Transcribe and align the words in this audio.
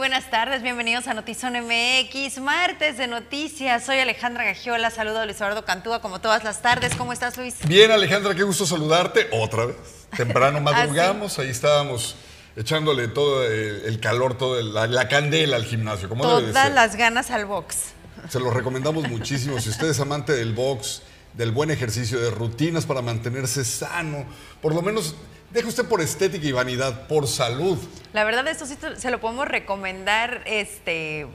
buenas 0.00 0.30
tardes, 0.30 0.62
bienvenidos 0.62 1.08
a 1.08 1.12
Notizón 1.12 1.52
MX, 1.52 2.38
martes 2.40 2.96
de 2.96 3.06
noticias. 3.06 3.84
Soy 3.84 3.98
Alejandra 3.98 4.44
Gagiola, 4.44 4.88
saludo 4.88 5.18
a 5.18 5.26
Luis 5.26 5.36
Eduardo 5.36 5.66
Cantúa 5.66 6.00
como 6.00 6.22
todas 6.22 6.42
las 6.42 6.62
tardes. 6.62 6.96
¿Cómo 6.96 7.12
estás, 7.12 7.36
Luis? 7.36 7.56
Bien, 7.68 7.90
Alejandra, 7.90 8.34
qué 8.34 8.42
gusto 8.42 8.64
saludarte 8.64 9.28
otra 9.30 9.66
vez. 9.66 9.76
Temprano 10.16 10.56
Ah, 10.56 10.60
madrugamos, 10.62 11.38
ahí 11.38 11.50
estábamos 11.50 12.16
echándole 12.56 13.08
todo 13.08 13.44
el, 13.44 14.00
calor, 14.00 14.38
toda 14.38 14.62
la, 14.62 14.86
la 14.86 15.06
candela 15.06 15.56
al 15.56 15.66
gimnasio, 15.66 16.08
como 16.08 16.26
debe 16.26 16.46
de 16.46 16.52
Todas 16.52 16.68
ser. 16.68 16.74
las 16.74 16.96
ganas 16.96 17.30
al 17.30 17.44
box. 17.44 17.76
Se 18.30 18.40
los 18.40 18.54
recomendamos 18.54 19.06
muchísimo. 19.06 19.60
Si 19.60 19.68
usted 19.68 19.90
es 19.90 20.00
amante 20.00 20.32
del 20.32 20.54
box, 20.54 21.02
del 21.34 21.50
buen 21.50 21.70
ejercicio, 21.70 22.18
de 22.18 22.30
rutinas 22.30 22.86
para 22.86 23.02
mantenerse 23.02 23.66
sano, 23.66 24.24
por 24.62 24.74
lo 24.74 24.80
menos 24.80 25.14
deje 25.50 25.68
usted 25.68 25.86
por 25.86 26.00
estética 26.00 26.46
y 26.46 26.52
vanidad, 26.52 27.06
por 27.06 27.26
salud. 27.26 27.78
La 28.12 28.24
verdad, 28.24 28.46
esto 28.48 28.66
sí 28.66 28.76
se 28.96 29.10
lo 29.10 29.20
podemos 29.20 29.46
recomendar 29.48 30.42
este, 30.46 31.26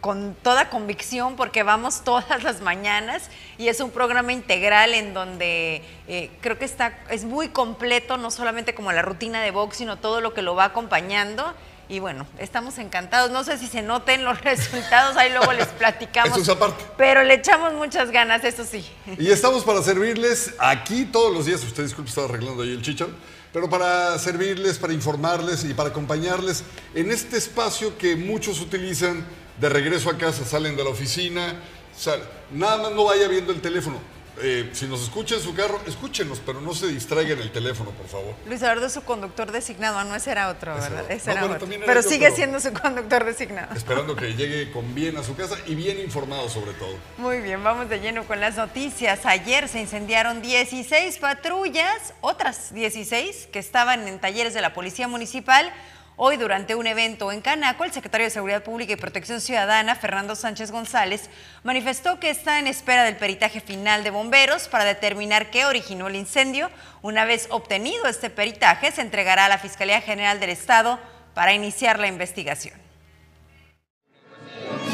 con 0.00 0.36
toda 0.42 0.70
convicción 0.70 1.36
porque 1.36 1.62
vamos 1.62 2.02
todas 2.04 2.42
las 2.42 2.60
mañanas 2.60 3.30
y 3.58 3.68
es 3.68 3.80
un 3.80 3.90
programa 3.90 4.32
integral 4.32 4.94
en 4.94 5.14
donde 5.14 5.82
eh, 6.08 6.30
creo 6.40 6.58
que 6.58 6.64
está, 6.64 6.98
es 7.10 7.24
muy 7.24 7.48
completo, 7.48 8.16
no 8.16 8.30
solamente 8.30 8.74
como 8.74 8.92
la 8.92 9.02
rutina 9.02 9.42
de 9.42 9.50
box, 9.50 9.76
sino 9.76 9.96
todo 9.96 10.20
lo 10.20 10.34
que 10.34 10.42
lo 10.42 10.54
va 10.54 10.64
acompañando. 10.64 11.54
Y 11.88 12.00
bueno, 12.00 12.26
estamos 12.38 12.78
encantados. 12.78 13.30
No 13.30 13.44
sé 13.44 13.58
si 13.58 13.68
se 13.68 13.80
noten 13.80 14.24
los 14.24 14.40
resultados, 14.42 15.16
ahí 15.16 15.30
luego 15.30 15.52
les 15.52 15.68
platicamos. 15.68 16.32
Eso 16.32 16.40
es 16.40 16.48
aparte. 16.48 16.84
Pero 16.96 17.22
le 17.22 17.34
echamos 17.34 17.74
muchas 17.74 18.10
ganas, 18.10 18.42
eso 18.42 18.64
sí. 18.64 18.84
Y 19.18 19.30
estamos 19.30 19.62
para 19.62 19.80
servirles 19.82 20.52
aquí 20.58 21.04
todos 21.04 21.32
los 21.32 21.46
días. 21.46 21.62
Usted 21.62 21.84
disculpe, 21.84 22.08
estaba 22.08 22.26
arreglando 22.26 22.64
ahí 22.64 22.70
el 22.70 22.82
chichón. 22.82 23.14
Pero 23.56 23.70
para 23.70 24.18
servirles, 24.18 24.76
para 24.76 24.92
informarles 24.92 25.64
y 25.64 25.72
para 25.72 25.88
acompañarles 25.88 26.62
en 26.94 27.10
este 27.10 27.38
espacio 27.38 27.96
que 27.96 28.14
muchos 28.14 28.60
utilizan 28.60 29.24
de 29.58 29.70
regreso 29.70 30.10
a 30.10 30.18
casa, 30.18 30.44
salen 30.44 30.76
de 30.76 30.84
la 30.84 30.90
oficina, 30.90 31.54
sal- 31.96 32.20
nada 32.52 32.76
más 32.82 32.92
no 32.92 33.04
vaya 33.04 33.26
viendo 33.28 33.54
el 33.54 33.62
teléfono. 33.62 33.98
Eh, 34.38 34.70
si 34.74 34.86
nos 34.86 35.02
escucha 35.02 35.34
en 35.36 35.40
su 35.40 35.54
carro, 35.54 35.80
escúchenos, 35.86 36.40
pero 36.44 36.60
no 36.60 36.74
se 36.74 36.88
distraiga 36.88 37.32
en 37.32 37.40
el 37.40 37.50
teléfono, 37.50 37.90
por 37.92 38.06
favor. 38.06 38.34
Luis 38.46 38.60
Eduardo 38.60 38.86
es 38.86 38.92
su 38.92 39.02
conductor 39.02 39.50
designado, 39.50 40.04
no 40.04 40.14
ese 40.14 40.30
era 40.30 40.48
otro, 40.50 40.74
¿verdad? 40.74 41.10
Ese 41.10 41.26
no, 41.28 41.32
era 41.32 41.40
bueno, 41.46 41.54
otro. 41.56 41.68
Pero 41.86 42.00
yo, 42.02 42.08
sigue 42.08 42.24
pero- 42.26 42.36
siendo 42.36 42.60
su 42.60 42.72
conductor 42.72 43.24
designado. 43.24 43.74
Esperando 43.74 44.14
que 44.14 44.34
llegue 44.34 44.70
con 44.72 44.94
bien 44.94 45.16
a 45.16 45.22
su 45.22 45.34
casa 45.34 45.56
y 45.66 45.74
bien 45.74 45.98
informado 46.00 46.48
sobre 46.50 46.72
todo. 46.74 46.94
Muy 47.18 47.40
bien, 47.40 47.64
vamos 47.64 47.88
de 47.88 47.98
lleno 48.00 48.24
con 48.26 48.40
las 48.40 48.56
noticias. 48.56 49.24
Ayer 49.24 49.68
se 49.68 49.80
incendiaron 49.80 50.42
16 50.42 51.16
patrullas, 51.18 52.12
otras 52.20 52.74
16 52.74 53.48
que 53.50 53.58
estaban 53.58 54.06
en 54.06 54.18
talleres 54.20 54.52
de 54.52 54.60
la 54.60 54.74
Policía 54.74 55.08
Municipal. 55.08 55.72
Hoy, 56.18 56.38
durante 56.38 56.74
un 56.74 56.86
evento 56.86 57.30
en 57.30 57.42
Canaco, 57.42 57.84
el 57.84 57.92
secretario 57.92 58.26
de 58.26 58.30
Seguridad 58.30 58.62
Pública 58.62 58.94
y 58.94 58.96
Protección 58.96 59.38
Ciudadana, 59.42 59.94
Fernando 59.94 60.34
Sánchez 60.34 60.72
González, 60.72 61.28
manifestó 61.62 62.18
que 62.18 62.30
está 62.30 62.58
en 62.58 62.66
espera 62.66 63.04
del 63.04 63.16
peritaje 63.16 63.60
final 63.60 64.02
de 64.02 64.08
bomberos 64.08 64.68
para 64.68 64.86
determinar 64.86 65.50
qué 65.50 65.66
originó 65.66 66.06
el 66.08 66.16
incendio. 66.16 66.70
Una 67.02 67.26
vez 67.26 67.48
obtenido 67.50 68.06
este 68.06 68.30
peritaje, 68.30 68.92
se 68.92 69.02
entregará 69.02 69.44
a 69.44 69.50
la 69.50 69.58
Fiscalía 69.58 70.00
General 70.00 70.40
del 70.40 70.48
Estado 70.48 70.98
para 71.34 71.52
iniciar 71.52 71.98
la 71.98 72.06
investigación. 72.06 72.86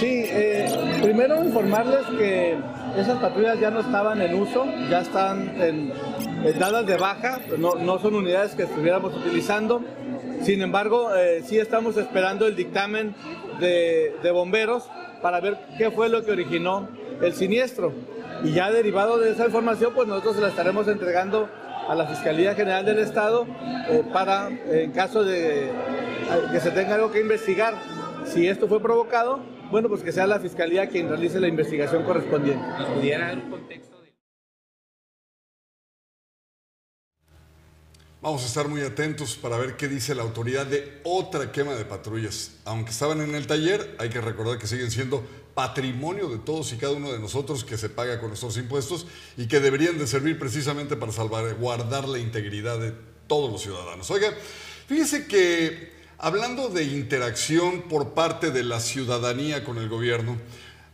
Sí, 0.00 0.24
eh, 0.26 0.98
primero 1.00 1.44
informarles 1.44 2.04
que 2.18 2.58
esas 2.96 3.20
patrullas 3.20 3.60
ya 3.60 3.70
no 3.70 3.78
estaban 3.78 4.20
en 4.20 4.34
uso, 4.34 4.66
ya 4.90 5.02
están 5.02 5.62
en, 5.62 5.92
dadas 6.58 6.86
de 6.86 6.96
baja, 6.96 7.40
no, 7.58 7.76
no 7.76 7.98
son 7.98 8.14
unidades 8.14 8.54
que 8.54 8.64
estuviéramos 8.64 9.14
utilizando. 9.14 9.82
Sin 10.42 10.60
embargo, 10.60 11.14
eh, 11.14 11.42
sí 11.44 11.58
estamos 11.58 11.96
esperando 11.96 12.46
el 12.46 12.56
dictamen 12.56 13.14
de, 13.60 14.30
bomberos 14.32 14.88
para 15.20 15.40
ver 15.40 15.56
qué 15.78 15.90
fue 15.90 16.08
lo 16.08 16.24
que 16.24 16.32
originó 16.32 16.88
el 17.20 17.32
siniestro. 17.32 17.92
Y 18.42 18.52
ya 18.52 18.72
derivado 18.72 19.18
de 19.18 19.30
esa 19.30 19.46
información, 19.46 19.92
pues 19.94 20.08
nosotros 20.08 20.38
la 20.38 20.48
estaremos 20.48 20.88
entregando 20.88 21.48
a 21.88 21.94
la 21.94 22.06
Fiscalía 22.06 22.54
General 22.54 22.84
del 22.84 22.98
Estado 22.98 23.46
eh, 23.88 24.02
para, 24.12 24.48
en 24.48 24.90
caso 24.90 25.22
de 25.22 25.66
eh, 25.66 25.70
que 26.50 26.60
se 26.60 26.70
tenga 26.72 26.96
algo 26.96 27.12
que 27.12 27.20
investigar, 27.20 27.74
si 28.24 28.48
esto 28.48 28.66
fue 28.66 28.80
provocado, 28.80 29.40
bueno, 29.70 29.88
pues 29.88 30.02
que 30.02 30.10
sea 30.10 30.26
la 30.26 30.40
Fiscalía 30.40 30.88
quien 30.88 31.08
realice 31.08 31.38
la 31.38 31.48
investigación 31.48 32.02
correspondiente. 32.02 32.64
¿Nos 32.66 33.10
dar 33.10 33.36
un 33.36 33.50
contexto 33.50 33.91
Vamos 38.22 38.44
a 38.44 38.46
estar 38.46 38.68
muy 38.68 38.82
atentos 38.82 39.34
para 39.34 39.56
ver 39.56 39.76
qué 39.76 39.88
dice 39.88 40.14
la 40.14 40.22
autoridad 40.22 40.64
de 40.64 41.00
otra 41.02 41.50
quema 41.50 41.74
de 41.74 41.84
patrullas. 41.84 42.52
Aunque 42.64 42.92
estaban 42.92 43.20
en 43.20 43.34
el 43.34 43.48
taller, 43.48 43.96
hay 43.98 44.10
que 44.10 44.20
recordar 44.20 44.58
que 44.58 44.68
siguen 44.68 44.92
siendo 44.92 45.26
patrimonio 45.54 46.28
de 46.28 46.38
todos 46.38 46.72
y 46.72 46.76
cada 46.76 46.92
uno 46.92 47.10
de 47.10 47.18
nosotros 47.18 47.64
que 47.64 47.76
se 47.76 47.88
paga 47.88 48.20
con 48.20 48.28
nuestros 48.28 48.56
impuestos 48.58 49.08
y 49.36 49.48
que 49.48 49.58
deberían 49.58 49.98
de 49.98 50.06
servir 50.06 50.38
precisamente 50.38 50.94
para 50.94 51.10
salvaguardar 51.10 52.06
la 52.06 52.20
integridad 52.20 52.78
de 52.78 52.94
todos 53.26 53.50
los 53.50 53.60
ciudadanos. 53.60 54.08
Oiga, 54.12 54.32
fíjese 54.86 55.26
que 55.26 55.90
hablando 56.16 56.68
de 56.68 56.84
interacción 56.84 57.88
por 57.88 58.10
parte 58.10 58.52
de 58.52 58.62
la 58.62 58.78
ciudadanía 58.78 59.64
con 59.64 59.78
el 59.78 59.88
gobierno, 59.88 60.38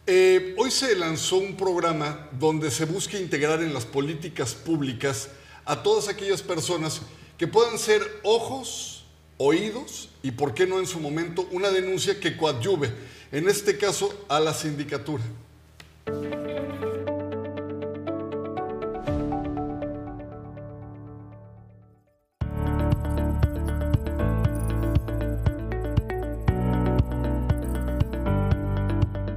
eh, 0.06 0.54
hoy 0.56 0.70
se 0.70 0.96
lanzó 0.96 1.36
un 1.36 1.58
programa 1.58 2.30
donde 2.32 2.70
se 2.70 2.86
busca 2.86 3.18
integrar 3.18 3.60
en 3.60 3.74
las 3.74 3.84
políticas 3.84 4.54
públicas 4.54 5.28
a 5.66 5.82
todas 5.82 6.08
aquellas 6.08 6.40
personas 6.40 7.02
que 7.38 7.46
puedan 7.46 7.78
ser 7.78 8.02
ojos, 8.24 9.04
oídos 9.38 10.10
y, 10.22 10.32
por 10.32 10.52
qué 10.54 10.66
no 10.66 10.80
en 10.80 10.86
su 10.86 10.98
momento, 10.98 11.48
una 11.52 11.70
denuncia 11.70 12.18
que 12.18 12.36
coadyuve, 12.36 12.92
en 13.30 13.48
este 13.48 13.78
caso, 13.78 14.12
a 14.28 14.40
la 14.40 14.52
sindicatura. 14.52 15.22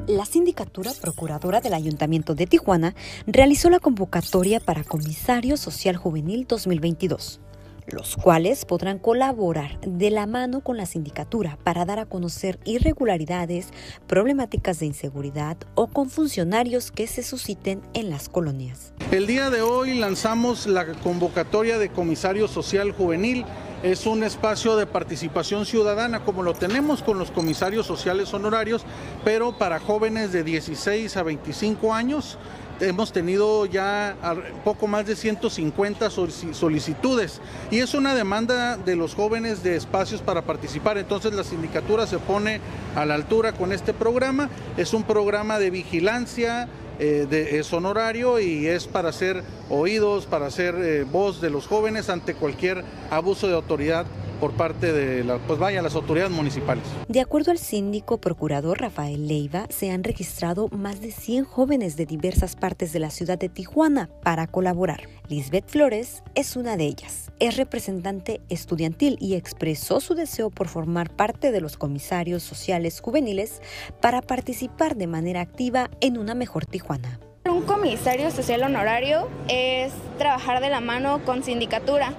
La 0.07 0.25
Sindicatura 0.25 0.91
Procuradora 0.99 1.61
del 1.61 1.73
Ayuntamiento 1.73 2.35
de 2.35 2.45
Tijuana 2.45 2.95
realizó 3.27 3.69
la 3.69 3.79
convocatoria 3.79 4.59
para 4.59 4.83
Comisario 4.83 5.55
Social 5.55 5.95
Juvenil 5.95 6.45
2022, 6.47 7.39
los 7.87 8.17
cuales 8.17 8.65
podrán 8.65 8.99
colaborar 8.99 9.79
de 9.81 10.09
la 10.11 10.25
mano 10.27 10.61
con 10.61 10.77
la 10.77 10.85
sindicatura 10.85 11.57
para 11.63 11.85
dar 11.85 11.99
a 11.99 12.05
conocer 12.05 12.59
irregularidades, 12.65 13.69
problemáticas 14.07 14.79
de 14.79 14.87
inseguridad 14.87 15.57
o 15.75 15.87
con 15.87 16.09
funcionarios 16.09 16.91
que 16.91 17.07
se 17.07 17.23
susciten 17.23 17.81
en 17.93 18.09
las 18.09 18.29
colonias. 18.29 18.93
El 19.11 19.27
día 19.27 19.49
de 19.49 19.61
hoy 19.61 19.95
lanzamos 19.95 20.67
la 20.67 20.85
convocatoria 20.93 21.77
de 21.77 21.89
comisario 21.89 22.47
social 22.47 22.91
juvenil. 22.91 23.45
Es 23.83 24.05
un 24.05 24.23
espacio 24.23 24.75
de 24.75 24.85
participación 24.85 25.65
ciudadana 25.65 26.23
como 26.23 26.43
lo 26.43 26.53
tenemos 26.53 27.01
con 27.01 27.17
los 27.17 27.31
comisarios 27.31 27.85
sociales 27.85 28.33
honorarios, 28.33 28.83
pero 29.25 29.57
para 29.57 29.79
jóvenes 29.79 30.31
de 30.31 30.43
16 30.43 31.17
a 31.17 31.23
25 31.23 31.93
años. 31.93 32.37
Hemos 32.81 33.13
tenido 33.13 33.67
ya 33.67 34.15
poco 34.63 34.87
más 34.87 35.05
de 35.05 35.15
150 35.15 36.09
solicitudes 36.09 37.39
y 37.69 37.77
es 37.77 37.93
una 37.93 38.15
demanda 38.15 38.75
de 38.75 38.95
los 38.95 39.13
jóvenes 39.13 39.61
de 39.61 39.75
espacios 39.75 40.19
para 40.21 40.41
participar. 40.41 40.97
Entonces 40.97 41.33
la 41.33 41.43
sindicatura 41.43 42.07
se 42.07 42.17
pone 42.17 42.59
a 42.95 43.05
la 43.05 43.13
altura 43.13 43.53
con 43.53 43.71
este 43.71 43.93
programa. 43.93 44.49
Es 44.77 44.95
un 44.95 45.03
programa 45.03 45.59
de 45.59 45.69
vigilancia, 45.69 46.69
eh, 46.97 47.49
es 47.51 47.71
honorario 47.71 48.39
y 48.39 48.65
es 48.65 48.87
para 48.87 49.11
ser 49.11 49.43
oídos, 49.69 50.25
para 50.25 50.49
ser 50.49 50.73
eh, 50.75 51.03
voz 51.03 51.39
de 51.39 51.51
los 51.51 51.67
jóvenes 51.67 52.09
ante 52.09 52.33
cualquier 52.33 52.83
abuso 53.11 53.47
de 53.47 53.53
autoridad 53.53 54.07
por 54.41 54.53
parte 54.53 54.91
de 54.91 55.23
la, 55.23 55.37
pues 55.37 55.59
vaya, 55.59 55.83
las 55.83 55.93
autoridades 55.93 56.31
municipales. 56.31 56.83
De 57.07 57.21
acuerdo 57.21 57.51
al 57.51 57.59
síndico 57.59 58.19
procurador 58.19 58.81
Rafael 58.81 59.27
Leiva, 59.27 59.67
se 59.69 59.91
han 59.91 60.03
registrado 60.03 60.67
más 60.69 60.99
de 60.99 61.11
100 61.11 61.45
jóvenes 61.45 61.95
de 61.95 62.07
diversas 62.07 62.55
partes 62.55 62.91
de 62.91 62.99
la 62.99 63.11
ciudad 63.11 63.37
de 63.37 63.49
Tijuana 63.49 64.09
para 64.23 64.47
colaborar. 64.47 65.07
Lisbeth 65.29 65.69
Flores 65.69 66.23
es 66.33 66.55
una 66.55 66.75
de 66.75 66.85
ellas. 66.85 67.31
Es 67.39 67.55
representante 67.55 68.41
estudiantil 68.49 69.15
y 69.21 69.35
expresó 69.35 69.99
su 69.99 70.15
deseo 70.15 70.49
por 70.49 70.67
formar 70.67 71.15
parte 71.15 71.51
de 71.51 71.61
los 71.61 71.77
comisarios 71.77 72.41
sociales 72.41 72.99
juveniles 72.99 73.61
para 74.01 74.21
participar 74.21 74.95
de 74.95 75.05
manera 75.05 75.41
activa 75.41 75.91
en 76.01 76.17
una 76.17 76.33
mejor 76.33 76.65
Tijuana. 76.65 77.19
Un 77.45 77.61
comisario 77.63 78.31
social 78.31 78.63
honorario 78.63 79.27
es 79.47 79.93
trabajar 80.17 80.61
de 80.61 80.69
la 80.69 80.81
mano 80.81 81.21
con 81.25 81.43
sindicatura 81.43 82.15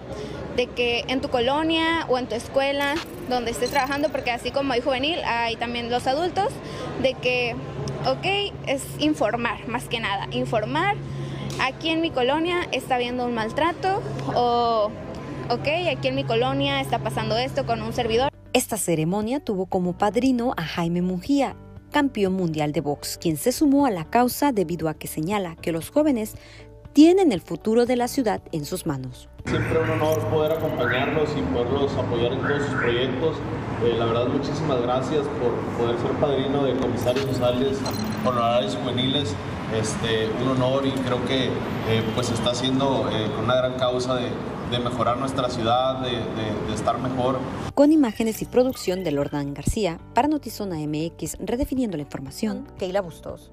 de 0.57 0.67
que 0.67 1.05
en 1.09 1.21
tu 1.21 1.29
colonia 1.29 2.07
o 2.09 2.19
en 2.19 2.27
tu 2.27 2.35
escuela, 2.35 2.95
donde 3.29 3.51
estés 3.51 3.71
trabajando, 3.71 4.11
porque 4.11 4.31
así 4.31 4.51
como 4.51 4.73
hay 4.73 4.81
juvenil, 4.81 5.19
hay 5.25 5.57
también 5.57 5.91
los 5.91 6.07
adultos, 6.07 6.49
de 7.01 7.15
que, 7.15 7.55
ok, 8.07 8.53
es 8.67 8.83
informar, 8.99 9.67
más 9.69 9.85
que 9.85 10.01
nada, 10.01 10.29
informar, 10.33 10.97
aquí 11.61 11.89
en 11.91 12.01
mi 12.01 12.11
colonia 12.11 12.67
está 12.73 12.97
habiendo 12.97 13.25
un 13.25 13.35
maltrato 13.35 14.03
o, 14.35 14.91
ok, 15.49 15.69
aquí 15.91 16.09
en 16.09 16.15
mi 16.15 16.25
colonia 16.25 16.81
está 16.81 16.99
pasando 16.99 17.37
esto 17.37 17.67
con 17.67 17.83
un 17.83 17.93
servidor. 17.93 18.31
Esta 18.53 18.77
ceremonia 18.77 19.41
tuvo 19.41 19.67
como 19.67 19.97
padrino 19.97 20.53
a 20.57 20.63
Jaime 20.63 21.01
Mungía, 21.01 21.57
campeón 21.91 22.35
mundial 22.35 22.73
de 22.73 22.81
box, 22.81 23.19
quien 23.19 23.37
se 23.37 23.53
sumó 23.53 23.87
a 23.87 23.91
la 23.91 24.05
causa 24.05 24.53
debido 24.53 24.89
a 24.89 24.95
que 24.95 25.09
señala 25.09 25.57
que 25.57 25.73
los 25.73 25.91
jóvenes 25.91 26.35
tienen 26.93 27.33
el 27.33 27.41
futuro 27.41 27.87
de 27.87 27.97
la 27.97 28.09
ciudad 28.09 28.43
en 28.53 28.65
sus 28.65 28.87
manos. 28.87 29.29
Siempre 29.47 29.79
un 29.79 29.91
honor 29.91 30.21
poder 30.29 30.53
acompañarlos 30.53 31.31
y 31.37 31.43
poderlos 31.53 31.93
apoyar 31.95 32.33
en 32.33 32.41
todos 32.41 32.63
sus 32.63 32.75
proyectos. 32.75 33.37
Eh, 33.85 33.97
la 33.99 34.07
verdad, 34.07 34.29
muchísimas 34.29 34.81
gracias 34.83 35.27
por 35.41 35.53
poder 35.79 35.99
ser 36.01 36.13
padrino 36.21 36.65
de 36.65 36.75
comisarios 36.77 37.25
sociales, 37.25 37.79
honorarios 38.25 38.77
juveniles. 38.77 39.35
Este, 39.75 40.29
un 40.43 40.49
honor 40.51 40.87
y 40.87 40.91
creo 40.91 41.25
que 41.27 41.47
eh, 41.47 42.05
pues 42.15 42.31
está 42.31 42.51
haciendo 42.51 43.09
eh, 43.11 43.27
una 43.43 43.55
gran 43.55 43.79
causa 43.79 44.17
de, 44.17 44.29
de 44.71 44.79
mejorar 44.79 45.17
nuestra 45.17 45.49
ciudad, 45.49 46.01
de, 46.01 46.11
de, 46.11 46.69
de, 46.69 46.75
estar 46.75 46.99
mejor. 46.99 47.39
Con 47.75 47.91
imágenes 47.91 48.43
y 48.43 48.45
producción 48.45 49.03
de 49.03 49.13
Lordan 49.13 49.55
García, 49.55 49.99
para 50.13 50.29
Notizona 50.29 50.77
MX, 50.77 51.39
redefiniendo 51.41 51.97
la 51.97 52.03
información, 52.03 52.69
Keila 52.79 53.01
Bustos. 53.01 53.51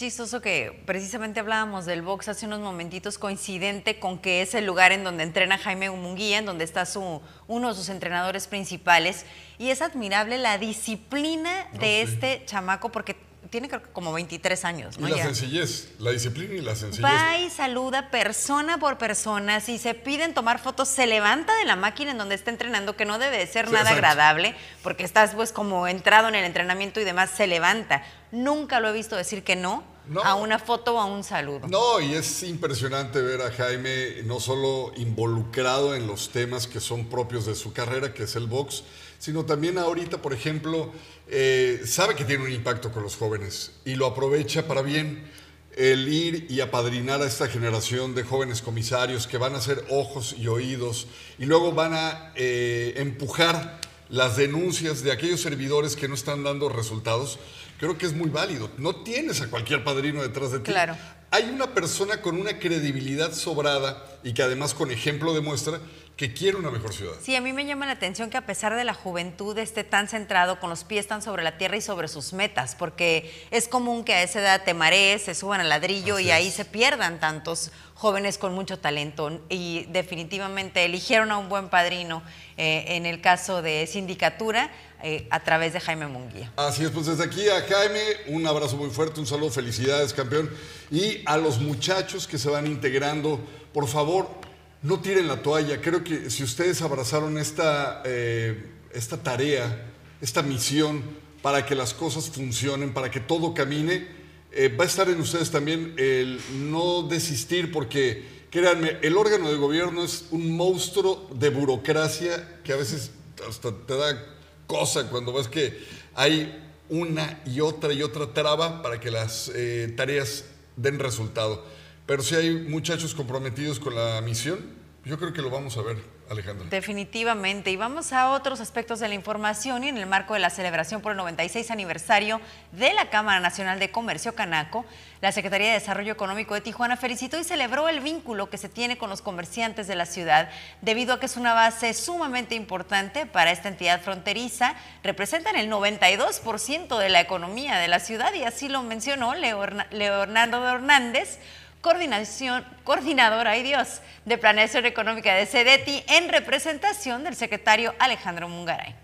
Chistoso 0.00 0.40
que 0.40 0.82
precisamente 0.86 1.40
hablábamos 1.40 1.84
del 1.84 2.00
box 2.00 2.28
hace 2.28 2.46
unos 2.46 2.60
momentitos, 2.60 3.18
coincidente 3.18 3.98
con 4.00 4.18
que 4.18 4.40
es 4.40 4.54
el 4.54 4.64
lugar 4.64 4.92
en 4.92 5.04
donde 5.04 5.24
entrena 5.24 5.58
Jaime 5.58 5.90
Munguía, 5.90 6.38
en 6.38 6.46
donde 6.46 6.64
está 6.64 6.86
su, 6.86 7.20
uno 7.46 7.68
de 7.68 7.74
sus 7.74 7.90
entrenadores 7.90 8.46
principales. 8.46 9.26
Y 9.58 9.68
es 9.68 9.82
admirable 9.82 10.38
la 10.38 10.56
disciplina 10.56 11.68
No, 11.74 11.80
de 11.80 12.06
sí. 12.06 12.12
este 12.14 12.42
chamaco, 12.46 12.90
porque 12.90 13.14
tiene 13.50 13.68
creo 13.68 13.82
que 13.82 13.90
como 13.90 14.12
23 14.12 14.64
años, 14.64 14.98
¿no? 14.98 15.06
Y 15.08 15.10
la 15.10 15.16
Ya. 15.18 15.24
sencillez, 15.24 15.92
la 15.98 16.12
disciplina 16.12 16.54
y 16.54 16.60
la 16.60 16.76
sencillez. 16.76 17.04
Va 17.04 17.36
y 17.38 17.50
saluda 17.50 18.10
persona 18.10 18.78
por 18.78 18.96
persona. 18.96 19.60
Si 19.60 19.76
se 19.76 19.92
piden 19.94 20.32
tomar 20.34 20.60
fotos, 20.60 20.88
se 20.88 21.06
levanta 21.06 21.54
de 21.58 21.64
la 21.66 21.76
máquina 21.76 22.12
en 22.12 22.18
donde 22.18 22.36
está 22.36 22.50
entrenando, 22.50 22.96
que 22.96 23.04
no 23.04 23.18
debe 23.18 23.36
de 23.38 23.46
ser 23.46 23.66
Sí, 23.66 23.72
nada 23.72 23.90
exacto. 23.90 23.96
agradable, 24.06 24.54
porque 24.82 25.04
estás 25.04 25.34
pues 25.34 25.52
como 25.52 25.86
entrado 25.88 26.28
en 26.28 26.36
el 26.36 26.44
entrenamiento 26.44 27.00
y 27.00 27.04
demás, 27.04 27.30
se 27.36 27.46
levanta. 27.46 28.02
Nunca 28.30 28.78
lo 28.80 28.88
he 28.88 28.92
visto 28.92 29.16
decir 29.16 29.42
que 29.42 29.56
no, 29.56 29.82
No. 30.08 30.22
a 30.22 30.34
una 30.34 30.58
foto 30.58 30.94
o 30.94 30.98
a 30.98 31.04
un 31.04 31.22
saludo. 31.22 31.68
No, 31.68 32.00
y 32.00 32.14
es 32.14 32.42
impresionante 32.42 33.20
ver 33.20 33.42
a 33.42 33.52
Jaime 33.52 34.22
no 34.24 34.40
solo 34.40 34.92
involucrado 34.96 35.94
en 35.94 36.06
los 36.06 36.30
temas 36.30 36.66
que 36.66 36.80
son 36.80 37.06
propios 37.06 37.46
de 37.46 37.54
su 37.54 37.72
carrera, 37.72 38.12
que 38.12 38.24
es 38.24 38.36
el 38.36 38.46
box, 38.46 38.82
sino 39.18 39.44
también 39.44 39.78
ahorita, 39.78 40.20
por 40.22 40.32
ejemplo, 40.32 40.92
eh, 41.28 41.82
sabe 41.84 42.16
que 42.16 42.24
tiene 42.24 42.44
un 42.44 42.52
impacto 42.52 42.90
con 42.90 43.02
los 43.02 43.16
jóvenes 43.16 43.72
y 43.84 43.94
lo 43.94 44.06
aprovecha 44.06 44.66
para 44.66 44.82
bien. 44.82 45.30
El 45.76 46.08
ir 46.08 46.46
y 46.50 46.60
apadrinar 46.60 47.22
a 47.22 47.26
esta 47.26 47.46
generación 47.46 48.14
de 48.14 48.24
jóvenes 48.24 48.60
comisarios 48.60 49.28
que 49.28 49.38
van 49.38 49.54
a 49.54 49.60
ser 49.60 49.84
ojos 49.88 50.34
y 50.36 50.48
oídos 50.48 51.06
y 51.38 51.44
luego 51.44 51.72
van 51.72 51.94
a 51.94 52.32
eh, 52.34 52.94
empujar 52.96 53.80
las 54.10 54.36
denuncias 54.36 55.02
de 55.02 55.12
aquellos 55.12 55.40
servidores 55.40 55.96
que 55.96 56.08
no 56.08 56.14
están 56.14 56.42
dando 56.42 56.68
resultados, 56.68 57.38
creo 57.78 57.96
que 57.96 58.06
es 58.06 58.12
muy 58.12 58.28
válido. 58.28 58.70
No 58.76 58.96
tienes 58.96 59.40
a 59.40 59.48
cualquier 59.48 59.84
padrino 59.84 60.20
detrás 60.22 60.52
de 60.52 60.58
ti. 60.58 60.70
Claro. 60.70 60.96
Hay 61.30 61.44
una 61.44 61.72
persona 61.74 62.20
con 62.20 62.36
una 62.36 62.58
credibilidad 62.58 63.32
sobrada 63.32 64.04
y 64.24 64.34
que 64.34 64.42
además 64.42 64.74
con 64.74 64.90
ejemplo 64.90 65.32
demuestra 65.32 65.80
que 66.20 66.34
quiere 66.34 66.58
una 66.58 66.70
mejor 66.70 66.92
ciudad. 66.92 67.14
Sí, 67.22 67.34
a 67.34 67.40
mí 67.40 67.54
me 67.54 67.64
llama 67.64 67.86
la 67.86 67.92
atención 67.92 68.28
que 68.28 68.36
a 68.36 68.44
pesar 68.44 68.76
de 68.76 68.84
la 68.84 68.92
juventud 68.92 69.56
esté 69.56 69.84
tan 69.84 70.06
centrado, 70.06 70.60
con 70.60 70.68
los 70.68 70.84
pies 70.84 71.06
tan 71.06 71.22
sobre 71.22 71.42
la 71.42 71.56
tierra 71.56 71.78
y 71.78 71.80
sobre 71.80 72.08
sus 72.08 72.34
metas, 72.34 72.74
porque 72.74 73.32
es 73.50 73.68
común 73.68 74.04
que 74.04 74.12
a 74.12 74.22
esa 74.22 74.40
edad 74.40 74.62
te 74.62 74.74
marees, 74.74 75.22
se 75.22 75.34
suban 75.34 75.62
al 75.62 75.70
ladrillo 75.70 76.16
Así 76.16 76.26
y 76.26 76.30
ahí 76.30 76.48
es. 76.48 76.52
se 76.52 76.66
pierdan 76.66 77.20
tantos 77.20 77.72
jóvenes 77.94 78.36
con 78.36 78.52
mucho 78.52 78.78
talento. 78.78 79.40
Y 79.48 79.86
definitivamente 79.88 80.84
eligieron 80.84 81.30
a 81.30 81.38
un 81.38 81.48
buen 81.48 81.70
padrino 81.70 82.22
eh, 82.58 82.84
en 82.88 83.06
el 83.06 83.22
caso 83.22 83.62
de 83.62 83.86
sindicatura 83.86 84.70
eh, 85.02 85.26
a 85.30 85.40
través 85.40 85.72
de 85.72 85.80
Jaime 85.80 86.06
Munguía. 86.06 86.52
Así 86.56 86.84
es, 86.84 86.90
pues 86.90 87.06
desde 87.06 87.24
aquí 87.24 87.48
a 87.48 87.62
Jaime, 87.62 88.02
un 88.26 88.46
abrazo 88.46 88.76
muy 88.76 88.90
fuerte, 88.90 89.20
un 89.20 89.26
saludo, 89.26 89.50
felicidades, 89.50 90.12
campeón. 90.12 90.50
Y 90.90 91.22
a 91.24 91.38
los 91.38 91.60
muchachos 91.60 92.26
que 92.26 92.36
se 92.36 92.50
van 92.50 92.66
integrando, 92.66 93.40
por 93.72 93.88
favor, 93.88 94.39
no 94.82 95.00
tiren 95.00 95.28
la 95.28 95.42
toalla. 95.42 95.80
Creo 95.80 96.02
que 96.02 96.30
si 96.30 96.42
ustedes 96.42 96.82
abrazaron 96.82 97.38
esta, 97.38 98.02
eh, 98.04 98.70
esta 98.92 99.22
tarea, 99.22 99.92
esta 100.20 100.42
misión, 100.42 101.02
para 101.42 101.64
que 101.64 101.74
las 101.74 101.94
cosas 101.94 102.30
funcionen, 102.30 102.92
para 102.92 103.10
que 103.10 103.20
todo 103.20 103.54
camine, 103.54 104.06
eh, 104.52 104.68
va 104.68 104.84
a 104.84 104.86
estar 104.86 105.08
en 105.08 105.20
ustedes 105.20 105.50
también 105.50 105.94
el 105.96 106.40
no 106.70 107.02
desistir, 107.02 107.72
porque 107.72 108.24
créanme, 108.50 108.98
el 109.02 109.16
órgano 109.16 109.50
de 109.50 109.56
gobierno 109.56 110.04
es 110.04 110.26
un 110.30 110.56
monstruo 110.56 111.28
de 111.34 111.50
burocracia 111.50 112.60
que 112.64 112.72
a 112.72 112.76
veces 112.76 113.12
hasta 113.48 113.74
te 113.86 113.96
da 113.96 114.36
cosa 114.66 115.08
cuando 115.08 115.32
ves 115.32 115.48
que 115.48 115.78
hay 116.14 116.66
una 116.88 117.40
y 117.46 117.60
otra 117.60 117.92
y 117.92 118.02
otra 118.02 118.34
traba 118.34 118.82
para 118.82 119.00
que 119.00 119.10
las 119.10 119.50
eh, 119.54 119.92
tareas 119.96 120.44
den 120.76 120.98
resultado. 120.98 121.64
Pero 122.10 122.24
si 122.24 122.34
hay 122.34 122.50
muchachos 122.50 123.14
comprometidos 123.14 123.78
con 123.78 123.94
la 123.94 124.20
misión, 124.20 124.58
yo 125.04 125.16
creo 125.16 125.32
que 125.32 125.42
lo 125.42 125.48
vamos 125.48 125.76
a 125.76 125.82
ver, 125.82 125.96
Alejandra. 126.28 126.66
Definitivamente. 126.68 127.70
Y 127.70 127.76
vamos 127.76 128.12
a 128.12 128.32
otros 128.32 128.60
aspectos 128.60 128.98
de 128.98 129.06
la 129.06 129.14
información 129.14 129.84
y 129.84 129.90
en 129.90 129.96
el 129.96 130.06
marco 130.06 130.34
de 130.34 130.40
la 130.40 130.50
celebración 130.50 131.02
por 131.02 131.12
el 131.12 131.18
96 131.18 131.70
aniversario 131.70 132.40
de 132.72 132.92
la 132.94 133.10
Cámara 133.10 133.38
Nacional 133.38 133.78
de 133.78 133.92
Comercio 133.92 134.34
Canaco, 134.34 134.84
la 135.20 135.30
Secretaría 135.30 135.68
de 135.68 135.74
Desarrollo 135.74 136.12
Económico 136.12 136.54
de 136.54 136.62
Tijuana 136.62 136.96
felicitó 136.96 137.38
y 137.38 137.44
celebró 137.44 137.88
el 137.88 138.00
vínculo 138.00 138.50
que 138.50 138.58
se 138.58 138.68
tiene 138.68 138.98
con 138.98 139.08
los 139.08 139.22
comerciantes 139.22 139.86
de 139.86 139.94
la 139.94 140.04
ciudad, 140.04 140.50
debido 140.82 141.14
a 141.14 141.20
que 141.20 141.26
es 141.26 141.36
una 141.36 141.54
base 141.54 141.94
sumamente 141.94 142.56
importante 142.56 143.24
para 143.24 143.52
esta 143.52 143.68
entidad 143.68 144.00
fronteriza. 144.00 144.74
Representan 145.04 145.54
el 145.54 145.70
92% 145.70 146.98
de 146.98 147.08
la 147.08 147.20
economía 147.20 147.78
de 147.78 147.86
la 147.86 148.00
ciudad 148.00 148.34
y 148.34 148.42
así 148.42 148.68
lo 148.68 148.82
mencionó 148.82 149.34
Leonardo 149.36 150.68
Hernández, 150.68 151.38
coordinación, 151.80 152.64
coordinadora, 152.84 153.52
ay 153.52 153.62
Dios, 153.62 154.00
de 154.24 154.38
Planeación 154.38 154.86
Económica 154.86 155.34
de 155.34 155.46
CEDETI 155.46 156.04
en 156.08 156.28
representación 156.28 157.24
del 157.24 157.34
secretario 157.36 157.94
Alejandro 157.98 158.48
Mungaray. 158.48 158.94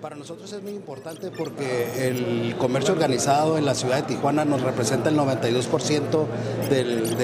Para 0.00 0.16
nosotros 0.16 0.50
es 0.54 0.62
muy 0.62 0.72
importante 0.72 1.30
porque 1.30 2.08
el 2.08 2.56
comercio 2.56 2.94
organizado 2.94 3.58
en 3.58 3.66
la 3.66 3.74
ciudad 3.74 3.96
de 3.96 4.02
Tijuana 4.14 4.46
nos 4.46 4.62
representa 4.62 5.10
el 5.10 5.16
92% 5.16 6.26
del- 6.70 7.18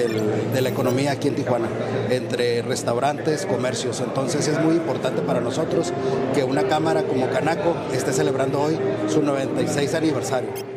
de 0.53 0.61
la 0.61 0.69
economía 0.69 1.13
aquí 1.13 1.27
en 1.27 1.35
Tijuana, 1.35 1.69
entre 2.11 2.61
restaurantes, 2.61 3.47
comercios. 3.47 3.99
Entonces 4.01 4.47
es 4.47 4.59
muy 4.59 4.75
importante 4.75 5.23
para 5.23 5.39
nosotros 5.41 5.91
que 6.35 6.43
una 6.43 6.67
cámara 6.67 7.01
como 7.01 7.27
Canaco 7.31 7.75
esté 7.93 8.13
celebrando 8.13 8.61
hoy 8.61 8.77
su 9.09 9.23
96 9.23 9.95
aniversario. 9.95 10.76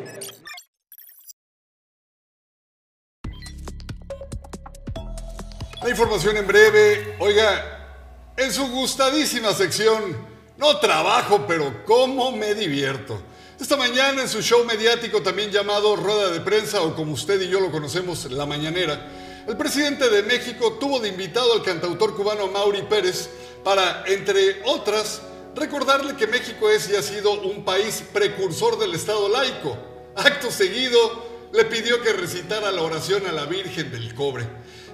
Información 5.91 6.37
en 6.37 6.47
breve. 6.47 7.17
Oiga, 7.19 8.33
en 8.37 8.53
su 8.53 8.65
gustadísima 8.69 9.53
sección, 9.53 10.17
no 10.57 10.79
trabajo, 10.79 11.47
pero 11.49 11.85
cómo 11.85 12.31
me 12.31 12.55
divierto. 12.55 13.21
Esta 13.61 13.77
mañana 13.77 14.23
en 14.23 14.29
su 14.29 14.41
show 14.41 14.65
mediático 14.65 15.21
también 15.21 15.51
llamado 15.51 15.97
Rueda 15.97 16.31
de 16.31 16.41
Prensa 16.43 16.81
o 16.83 16.95
como 16.95 17.15
usted 17.15 17.41
y 17.41 17.49
yo 17.49 17.59
lo 17.59 17.73
conocemos, 17.73 18.31
La 18.31 18.47
Mañanera, 18.47 19.05
el 19.49 19.57
presidente 19.57 20.09
de 20.09 20.23
México 20.23 20.75
tuvo 20.75 21.01
de 21.01 21.09
invitado 21.09 21.55
al 21.55 21.65
cantautor 21.65 22.15
cubano 22.15 22.47
Mauri 22.47 22.83
Pérez 22.83 23.29
para, 23.65 24.05
entre 24.07 24.63
otras, 24.67 25.23
recordarle 25.57 26.15
que 26.15 26.29
México 26.29 26.71
es 26.71 26.89
y 26.89 26.95
ha 26.95 27.03
sido 27.03 27.33
un 27.33 27.65
país 27.65 28.05
precursor 28.13 28.79
del 28.79 28.95
Estado 28.95 29.29
laico. 29.29 29.77
Acto 30.15 30.53
seguido, 30.53 31.49
le 31.53 31.65
pidió 31.65 32.01
que 32.01 32.13
recitara 32.13 32.71
la 32.71 32.83
oración 32.83 33.27
a 33.27 33.33
la 33.33 33.47
Virgen 33.47 33.91
del 33.91 34.15
Cobre. 34.15 34.47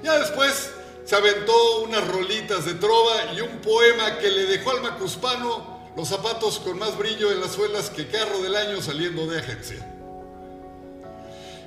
Ya 0.03 0.19
después 0.19 0.71
se 1.07 1.15
aventó 1.15 1.83
unas 1.83 2.07
rolitas 2.09 2.67
de 2.67 2.75
trova 2.75 3.33
y 3.33 3.41
un 3.41 3.61
poema 3.61 4.19
que 4.19 4.29
le 4.29 4.47
dejó 4.47 4.73
al 4.73 4.83
macuspano 4.83 5.77
los 5.97 6.09
zapatos 6.09 6.59
con 6.59 6.77
más 6.79 6.99
brillo 6.99 7.31
en 7.31 7.41
las 7.41 7.53
suelas 7.53 7.91
que 7.91 8.09
carro 8.09 8.43
del 8.43 8.57
año 8.57 8.83
saliendo 8.83 9.25
de 9.27 9.39
agencia. 9.39 9.89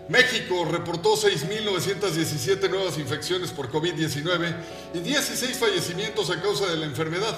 México 0.09 0.65
reportó 0.65 1.15
6.917 1.15 2.69
nuevas 2.69 2.97
infecciones 2.97 3.51
por 3.51 3.71
COVID-19 3.71 4.55
y 4.95 4.99
16 4.99 5.57
fallecimientos 5.57 6.29
a 6.31 6.41
causa 6.41 6.67
de 6.67 6.75
la 6.75 6.85
enfermedad. 6.85 7.37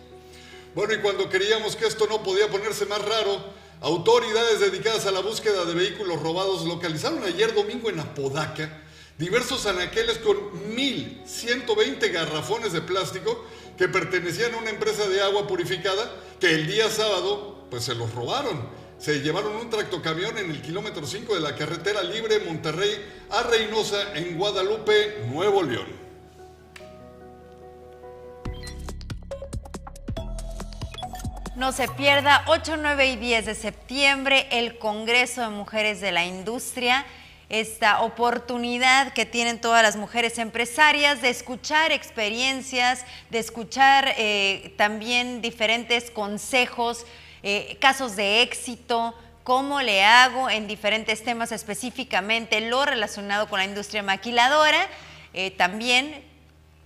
Bueno, 0.75 0.93
y 0.93 0.99
cuando 0.99 1.29
creíamos 1.29 1.75
que 1.75 1.87
esto 1.87 2.05
no 2.07 2.21
podía 2.21 2.49
ponerse 2.49 2.85
más 2.85 3.01
raro, 3.01 3.43
autoridades 3.81 4.59
dedicadas 4.59 5.07
a 5.07 5.11
la 5.11 5.21
búsqueda 5.21 5.65
de 5.65 5.73
vehículos 5.73 6.21
robados 6.21 6.65
localizaron 6.65 7.23
ayer 7.23 7.55
domingo 7.55 7.89
en 7.89 7.99
Apodaca 8.01 8.83
diversos 9.17 9.65
anaqueles 9.65 10.17
con 10.17 10.35
1.120 10.75 12.11
garrafones 12.11 12.73
de 12.73 12.81
plástico 12.81 13.45
que 13.77 13.87
pertenecían 13.87 14.53
a 14.53 14.57
una 14.57 14.69
empresa 14.69 15.07
de 15.07 15.21
agua 15.21 15.47
purificada 15.47 16.11
que 16.39 16.53
el 16.53 16.67
día 16.67 16.89
sábado 16.89 17.65
pues 17.69 17.83
se 17.83 17.95
los 17.95 18.13
robaron. 18.13 18.69
Se 18.97 19.19
llevaron 19.19 19.55
un 19.55 19.69
tractocamión 19.69 20.37
en 20.37 20.49
el 20.49 20.61
kilómetro 20.61 21.05
5 21.05 21.35
de 21.35 21.41
la 21.41 21.55
carretera 21.55 22.01
libre 22.01 22.39
Monterrey 22.39 23.03
a 23.29 23.43
Reynosa 23.43 24.15
en 24.15 24.37
Guadalupe, 24.37 25.25
Nuevo 25.27 25.63
León. 25.63 26.05
No 31.55 31.71
se 31.71 31.87
pierda 31.87 32.43
8, 32.47 32.77
9 32.77 33.07
y 33.07 33.15
10 33.15 33.45
de 33.45 33.55
septiembre 33.55 34.47
el 34.51 34.77
Congreso 34.77 35.41
de 35.41 35.49
Mujeres 35.49 36.01
de 36.01 36.11
la 36.11 36.25
Industria 36.25 37.05
esta 37.49 38.01
oportunidad 38.01 39.13
que 39.13 39.25
tienen 39.25 39.61
todas 39.61 39.83
las 39.83 39.95
mujeres 39.95 40.37
empresarias 40.39 41.21
de 41.21 41.29
escuchar 41.29 41.91
experiencias, 41.91 43.05
de 43.29 43.39
escuchar 43.39 44.13
eh, 44.17 44.73
también 44.77 45.41
diferentes 45.41 46.09
consejos, 46.09 47.05
eh, 47.43 47.77
casos 47.79 48.15
de 48.15 48.41
éxito, 48.41 49.13
cómo 49.43 49.81
le 49.81 50.03
hago 50.03 50.49
en 50.49 50.67
diferentes 50.67 51.23
temas 51.23 51.51
específicamente 51.51 52.61
lo 52.61 52.83
relacionado 52.83 53.47
con 53.47 53.59
la 53.59 53.65
industria 53.65 54.01
maquiladora. 54.01 54.87
Eh, 55.33 55.51
también 55.51 56.23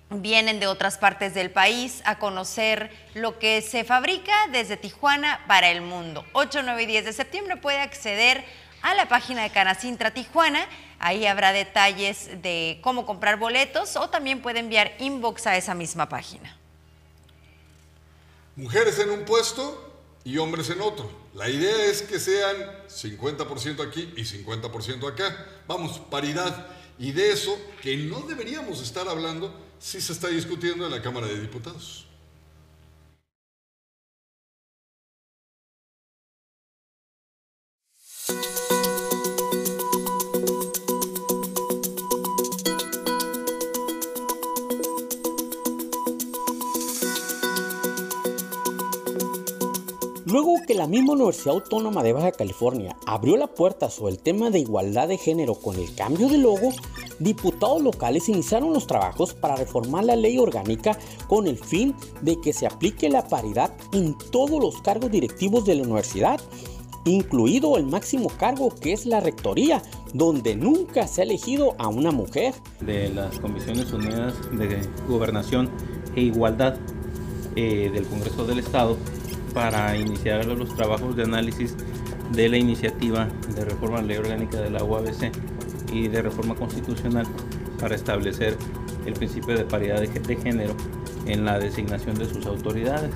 vienen 0.10 0.60
de 0.60 0.68
otras 0.68 0.98
partes 0.98 1.34
del 1.34 1.52
país 1.52 2.02
a 2.04 2.20
conocer 2.20 2.92
lo 3.14 3.40
que 3.40 3.62
se 3.62 3.86
fabrica 3.86 4.34
desde 4.52 4.76
Tijuana 4.76 5.40
para 5.48 5.70
el 5.70 5.82
mundo. 5.82 6.26
8, 6.34 6.64
9 6.64 6.84
y 6.84 6.86
10 6.88 7.06
de 7.06 7.14
septiembre 7.14 7.56
puede 7.56 7.80
acceder 7.80 8.44
la 9.00 9.08
página 9.08 9.44
de 9.44 9.50
Canacintra 9.50 10.14
Tijuana. 10.14 10.68
Ahí 11.00 11.26
habrá 11.26 11.54
detalles 11.54 12.30
de 12.42 12.80
cómo 12.82 13.06
comprar 13.06 13.38
boletos 13.40 13.96
o 13.96 14.10
también 14.10 14.42
puede 14.42 14.60
enviar 14.60 14.94
inbox 15.00 15.48
a 15.48 15.56
esa 15.56 15.74
misma 15.74 16.10
página. 16.10 16.58
Mujeres 18.58 19.00
en 19.00 19.10
un 19.10 19.24
puesto 19.24 19.90
y 20.26 20.38
hombres 20.38 20.70
en 20.70 20.82
otro. 20.82 21.10
La 21.34 21.48
idea 21.48 21.86
es 21.86 22.02
que 22.02 22.20
sean 22.20 22.58
50% 22.90 23.88
aquí 23.88 24.14
y 24.18 24.24
50% 24.24 25.10
acá. 25.10 25.46
Vamos, 25.68 26.00
paridad. 26.00 26.68
Y 26.98 27.14
de 27.14 27.32
eso 27.32 27.58
que 27.82 27.96
no 27.96 28.20
deberíamos 28.22 28.82
estar 28.82 29.08
hablando 29.08 29.58
si 29.80 30.02
se 30.02 30.12
está 30.12 30.28
discutiendo 30.28 30.86
en 30.86 30.92
la 30.92 31.02
Cámara 31.02 31.28
de 31.28 31.40
Diputados. 31.40 32.09
Luego 50.50 50.66
que 50.66 50.74
la 50.74 50.88
misma 50.88 51.14
Universidad 51.14 51.54
Autónoma 51.54 52.02
de 52.02 52.12
Baja 52.12 52.32
California 52.32 52.98
abrió 53.06 53.38
la 53.38 53.46
puerta 53.46 53.92
sobre 53.92 54.14
el 54.14 54.20
tema 54.20 54.50
de 54.50 54.58
igualdad 54.58 55.08
de 55.08 55.20
género 55.20 55.54
con 55.54 55.76
el 55.76 55.94
cambio 55.94 56.28
de 56.28 56.40
logo, 56.40 56.72
diputados 57.20 57.84
locales 57.84 58.30
iniciaron 58.30 58.74
los 58.74 58.88
trabajos 58.88 59.36
para 59.36 59.56
reformar 59.56 60.06
la 60.06 60.16
ley 60.16 60.40
orgánica 60.40 60.98
con 61.28 61.46
el 61.46 61.60
fin 61.60 61.94
de 62.24 62.42
que 62.42 62.52
se 62.52 62.66
aplique 62.66 63.10
la 63.10 63.28
paridad 63.28 63.72
en 63.94 64.18
todos 64.32 64.60
los 64.60 64.82
cargos 64.82 65.12
directivos 65.12 65.66
de 65.66 65.76
la 65.76 65.84
universidad, 65.84 66.42
incluido 67.06 67.78
el 67.78 67.86
máximo 67.86 68.30
cargo 68.30 68.74
que 68.74 68.94
es 68.94 69.06
la 69.06 69.20
rectoría, 69.20 69.84
donde 70.16 70.56
nunca 70.56 71.06
se 71.06 71.22
ha 71.22 71.26
elegido 71.26 71.76
a 71.78 71.90
una 71.90 72.10
mujer. 72.10 72.56
De 72.82 73.10
las 73.10 73.38
Comisiones 73.38 73.94
Unidas 73.94 74.34
de 74.52 74.82
Gobernación 75.08 75.70
e 76.16 76.22
Igualdad 76.22 76.76
eh, 77.56 77.92
del 77.94 78.08
Congreso 78.08 78.46
del 78.46 78.58
Estado, 78.58 78.98
para 79.54 79.96
iniciar 79.98 80.46
los 80.46 80.76
trabajos 80.76 81.16
de 81.16 81.24
análisis 81.24 81.76
de 82.32 82.50
la 82.50 82.58
iniciativa 82.58 83.28
de 83.56 83.66
reforma 83.66 84.00
a 84.00 84.02
la 84.02 84.08
ley 84.08 84.18
orgánica 84.18 84.60
de 84.62 84.70
la 84.70 84.84
UABC 84.84 85.32
y 85.92 86.08
de 86.08 86.22
reforma 86.22 86.56
constitucional 86.56 87.26
para 87.80 87.96
establecer 87.96 88.58
el 89.06 89.14
principio 89.14 89.58
de 89.58 89.66
paridad 89.66 90.00
de 90.02 90.36
género 90.36 90.76
en 91.26 91.46
la 91.46 91.60
designación 91.60 92.16
de 92.16 92.26
sus 92.26 92.46
autoridades. 92.46 93.12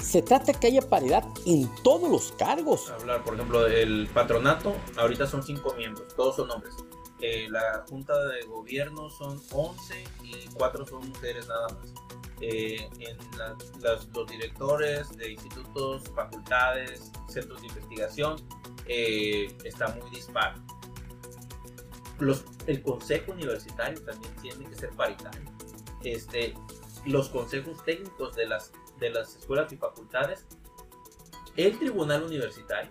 Se 0.00 0.20
trata 0.20 0.52
que 0.52 0.66
haya 0.66 0.82
paridad 0.82 1.24
en 1.46 1.70
todos 1.82 2.10
los 2.10 2.32
cargos. 2.32 2.90
Hablar, 2.90 3.22
por 3.22 3.34
ejemplo, 3.34 3.66
el 3.66 4.08
patronato, 4.12 4.74
ahorita 4.96 5.26
son 5.26 5.42
cinco 5.42 5.74
miembros, 5.76 6.14
todos 6.16 6.36
son 6.36 6.50
hombres. 6.50 6.74
Eh, 7.20 7.46
la 7.48 7.84
junta 7.88 8.12
de 8.26 8.44
gobierno 8.46 9.08
son 9.08 9.40
11 9.52 10.04
y 10.24 10.48
cuatro 10.54 10.84
son 10.84 11.08
mujeres 11.08 11.46
nada 11.46 11.68
más. 11.68 12.21
Eh, 12.44 12.90
en 12.98 13.16
los 13.80 14.26
directores 14.26 15.16
de 15.16 15.30
institutos, 15.30 16.02
facultades, 16.12 17.12
centros 17.28 17.60
de 17.60 17.68
investigación, 17.68 18.36
eh, 18.86 19.56
está 19.64 19.94
muy 19.94 20.10
dispar. 20.10 20.56
Los, 22.18 22.44
el 22.66 22.82
consejo 22.82 23.30
universitario 23.30 24.02
también 24.02 24.34
tiene 24.42 24.68
que 24.68 24.74
ser 24.74 24.90
paritario. 24.90 25.48
Este, 26.02 26.54
los 27.06 27.28
consejos 27.28 27.84
técnicos 27.84 28.34
de 28.34 28.46
las, 28.46 28.72
de 28.98 29.10
las 29.10 29.36
escuelas 29.36 29.72
y 29.72 29.76
facultades, 29.76 30.44
el 31.56 31.78
tribunal 31.78 32.24
universitario. 32.24 32.90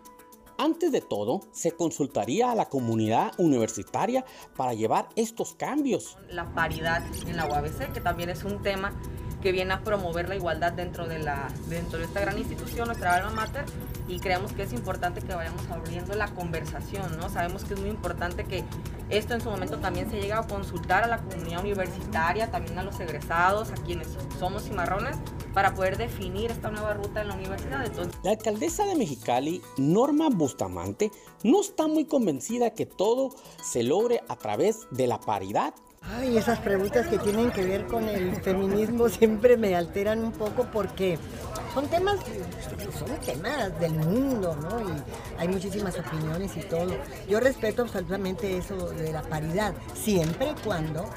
Antes 0.57 0.93
de 0.93 1.01
todo, 1.01 1.41
se 1.51 1.71
consultaría 1.71 2.51
a 2.51 2.55
la 2.55 2.69
comunidad 2.69 3.33
universitaria 3.37 4.23
para 4.55 4.73
llevar 4.73 5.09
estos 5.17 5.55
cambios. 5.55 6.17
La 6.29 6.53
paridad 6.53 7.03
en 7.27 7.35
la 7.35 7.47
UABC, 7.47 7.91
que 7.91 7.99
también 7.99 8.29
es 8.29 8.43
un 8.43 8.61
tema 8.61 8.93
que 9.41 9.51
viene 9.51 9.73
a 9.73 9.81
promover 9.81 10.29
la 10.29 10.35
igualdad 10.35 10.73
dentro 10.73 11.07
de, 11.07 11.19
la, 11.19 11.49
dentro 11.67 11.99
de 11.99 12.05
esta 12.05 12.21
gran 12.21 12.37
institución, 12.37 12.87
nuestra 12.87 13.15
alma 13.15 13.31
mater, 13.31 13.65
y 14.07 14.19
creemos 14.19 14.51
que 14.53 14.63
es 14.63 14.73
importante 14.73 15.21
que 15.21 15.33
vayamos 15.33 15.67
abriendo 15.69 16.13
la 16.15 16.27
conversación, 16.27 17.17
¿no? 17.17 17.29
Sabemos 17.29 17.63
que 17.63 17.73
es 17.73 17.79
muy 17.79 17.89
importante 17.89 18.43
que 18.43 18.63
esto 19.09 19.33
en 19.33 19.41
su 19.41 19.49
momento 19.49 19.77
también 19.77 20.09
se 20.09 20.17
llegue 20.17 20.33
a 20.33 20.43
consultar 20.43 21.03
a 21.03 21.07
la 21.07 21.17
comunidad 21.19 21.61
universitaria, 21.61 22.51
también 22.51 22.77
a 22.79 22.83
los 22.83 22.99
egresados, 22.99 23.71
a 23.71 23.75
quienes 23.75 24.07
somos 24.39 24.63
cimarrones, 24.63 25.17
para 25.53 25.73
poder 25.73 25.97
definir 25.97 26.51
esta 26.51 26.69
nueva 26.71 26.93
ruta 26.93 27.21
en 27.21 27.29
la 27.29 27.35
universidad. 27.35 27.85
La 28.23 28.31
alcaldesa 28.31 28.85
de 28.85 28.95
Mexicali, 28.95 29.61
Norma 29.77 30.29
Bustamante, 30.29 31.11
no 31.43 31.61
está 31.61 31.87
muy 31.87 32.05
convencida 32.05 32.71
que 32.71 32.85
todo 32.85 33.29
se 33.61 33.83
logre 33.83 34.21
a 34.29 34.35
través 34.35 34.87
de 34.91 35.07
la 35.07 35.19
paridad 35.19 35.73
Ay, 36.21 36.37
esas 36.37 36.59
preguntas 36.59 37.07
que 37.07 37.17
tienen 37.17 37.51
que 37.51 37.63
ver 37.63 37.87
con 37.87 38.07
el 38.07 38.35
feminismo 38.41 39.09
siempre 39.09 39.57
me 39.57 39.75
alteran 39.75 40.23
un 40.23 40.31
poco 40.31 40.65
porque 40.71 41.17
son 41.73 41.87
temas, 41.87 42.19
son 42.97 43.19
temas 43.19 43.79
del 43.79 43.93
mundo, 43.93 44.55
¿no? 44.55 44.81
Y 44.81 44.93
hay 45.39 45.47
muchísimas 45.47 45.97
opiniones 45.97 46.55
y 46.57 46.61
todo. 46.61 46.95
Yo 47.29 47.39
respeto 47.39 47.83
absolutamente 47.83 48.57
eso 48.57 48.89
de 48.89 49.11
la 49.11 49.21
paridad, 49.21 49.73
siempre 49.95 50.51
y 50.51 50.63
cuando 50.63 51.09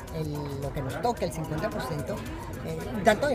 lo 0.63 0.73
que 0.73 0.83
nos 0.83 1.01
toque, 1.03 1.27
el 1.27 1.33
50%, 1.33 2.15
eh, 2.65 2.79
tanto 3.05 3.29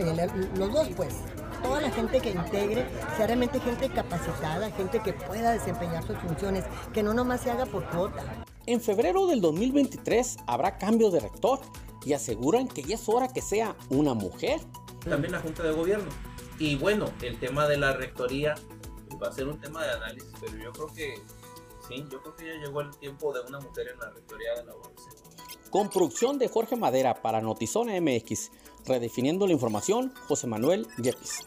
los 0.56 0.72
dos, 0.72 0.88
pues, 0.96 1.14
toda 1.62 1.80
la 1.80 1.90
gente 1.90 2.20
que 2.20 2.30
integre 2.30 2.86
sea 3.16 3.26
realmente 3.26 3.60
gente 3.60 3.88
capacitada, 3.90 4.70
gente 4.70 5.00
que 5.00 5.12
pueda 5.12 5.52
desempeñar 5.52 6.04
sus 6.04 6.16
funciones, 6.18 6.64
que 6.92 7.02
no 7.02 7.12
nomás 7.14 7.42
se 7.42 7.50
haga 7.50 7.66
por 7.66 7.84
cuota. 7.90 8.24
En 8.66 8.80
febrero 8.80 9.26
del 9.26 9.40
2023 9.40 10.38
habrá 10.46 10.76
cambio 10.78 11.10
de 11.10 11.20
rector 11.20 11.60
y 12.04 12.12
aseguran 12.12 12.68
que 12.68 12.82
ya 12.82 12.94
es 12.94 13.08
hora 13.08 13.28
que 13.28 13.40
sea 13.40 13.76
una 13.88 14.14
mujer. 14.14 14.60
También 15.08 15.32
la 15.32 15.40
Junta 15.40 15.62
de 15.62 15.72
Gobierno. 15.72 16.10
Y 16.58 16.76
bueno, 16.76 17.06
el 17.22 17.38
tema 17.40 17.66
de 17.66 17.78
la 17.78 17.94
rectoría 17.94 18.54
va 19.20 19.28
a 19.28 19.32
ser 19.32 19.48
un 19.48 19.58
tema 19.58 19.84
de 19.84 19.92
análisis, 19.92 20.30
pero 20.40 20.56
yo 20.58 20.72
creo 20.72 20.86
que 20.88 21.14
sí, 21.88 22.04
yo 22.10 22.20
creo 22.22 22.36
que 22.36 22.46
ya 22.46 22.54
llegó 22.64 22.82
el 22.82 22.90
tiempo 22.96 23.32
de 23.32 23.40
una 23.40 23.60
mujer 23.60 23.88
en 23.88 23.98
la 23.98 24.10
rectoría 24.10 24.54
de 24.56 24.64
la 24.64 24.74
UABC. 24.74 25.70
Con 25.70 25.88
producción 25.88 26.38
de 26.38 26.48
Jorge 26.48 26.76
Madera 26.76 27.22
para 27.22 27.40
Notizona 27.40 27.98
MX, 28.00 28.50
redefiniendo 28.86 29.46
la 29.46 29.52
información, 29.52 30.12
José 30.28 30.46
Manuel 30.46 30.86
Yepis. 30.98 31.46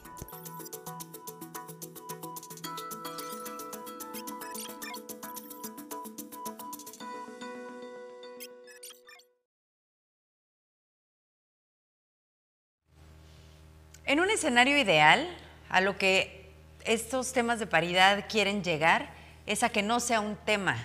En 14.14 14.20
un 14.20 14.30
escenario 14.30 14.78
ideal, 14.78 15.28
a 15.70 15.82
lo 15.82 15.98
que 15.98 16.52
estos 16.86 17.34
temas 17.34 17.58
de 17.58 17.66
paridad 17.66 18.26
quieren 18.30 18.64
llegar 18.64 19.10
es 19.48 19.64
a 19.64 19.70
que 19.70 19.82
no 19.82 20.00
sea 20.00 20.20
un 20.20 20.36
tema, 20.36 20.78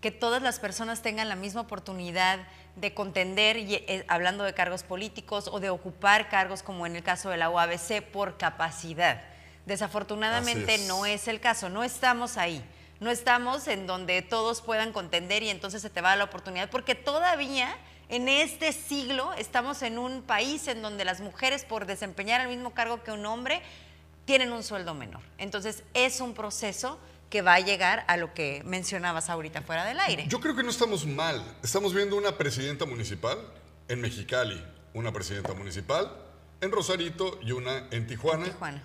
que 0.00 0.10
todas 0.10 0.40
las 0.40 0.58
personas 0.58 1.02
tengan 1.02 1.28
la 1.28 1.36
misma 1.36 1.60
oportunidad 1.60 2.38
de 2.76 2.94
contender, 2.94 3.58
eh, 3.58 4.06
hablando 4.08 4.44
de 4.44 4.54
cargos 4.54 4.82
políticos 4.82 5.50
o 5.52 5.60
de 5.60 5.68
ocupar 5.68 6.30
cargos 6.30 6.62
como 6.62 6.86
en 6.86 6.96
el 6.96 7.02
caso 7.02 7.28
de 7.28 7.36
la 7.36 7.50
UABC 7.50 8.00
por 8.00 8.38
capacidad. 8.38 9.24
Desafortunadamente 9.66 10.78
no 10.88 11.04
es 11.04 11.28
el 11.28 11.38
caso, 11.38 11.68
no 11.68 11.84
estamos 11.84 12.38
ahí, 12.38 12.64
no 12.98 13.10
estamos 13.10 13.68
en 13.68 13.86
donde 13.86 14.22
todos 14.22 14.62
puedan 14.62 14.94
contender 14.94 15.42
y 15.42 15.50
entonces 15.50 15.82
se 15.82 15.90
te 15.90 16.00
va 16.00 16.16
la 16.16 16.24
oportunidad, 16.24 16.70
porque 16.70 16.94
todavía 16.94 17.76
en 18.10 18.28
este 18.28 18.72
siglo 18.72 19.32
estamos 19.34 19.82
en 19.82 19.96
un 19.96 20.22
país 20.22 20.66
en 20.66 20.82
donde 20.82 21.04
las 21.04 21.20
mujeres 21.20 21.64
por 21.64 21.86
desempeñar 21.86 22.40
el 22.40 22.48
mismo 22.48 22.74
cargo 22.74 23.02
que 23.04 23.12
un 23.12 23.24
hombre 23.24 23.62
tienen 24.24 24.52
un 24.52 24.64
sueldo 24.64 24.94
menor. 24.94 25.22
Entonces 25.38 25.84
es 25.94 26.20
un 26.20 26.34
proceso 26.34 26.98
que 27.30 27.40
va 27.40 27.54
a 27.54 27.60
llegar 27.60 28.04
a 28.08 28.16
lo 28.16 28.34
que 28.34 28.62
mencionabas 28.64 29.30
ahorita 29.30 29.62
fuera 29.62 29.84
del 29.84 30.00
aire. 30.00 30.24
Yo 30.28 30.40
creo 30.40 30.56
que 30.56 30.64
no 30.64 30.70
estamos 30.70 31.06
mal. 31.06 31.40
Estamos 31.62 31.94
viendo 31.94 32.16
una 32.16 32.36
presidenta 32.36 32.84
municipal 32.84 33.38
en 33.86 34.00
Mexicali, 34.00 34.60
una 34.92 35.12
presidenta 35.12 35.54
municipal 35.54 36.10
en 36.60 36.72
Rosarito 36.72 37.38
y 37.42 37.52
una 37.52 37.86
en 37.92 38.08
Tijuana. 38.08 38.44
Tijuana. 38.44 38.82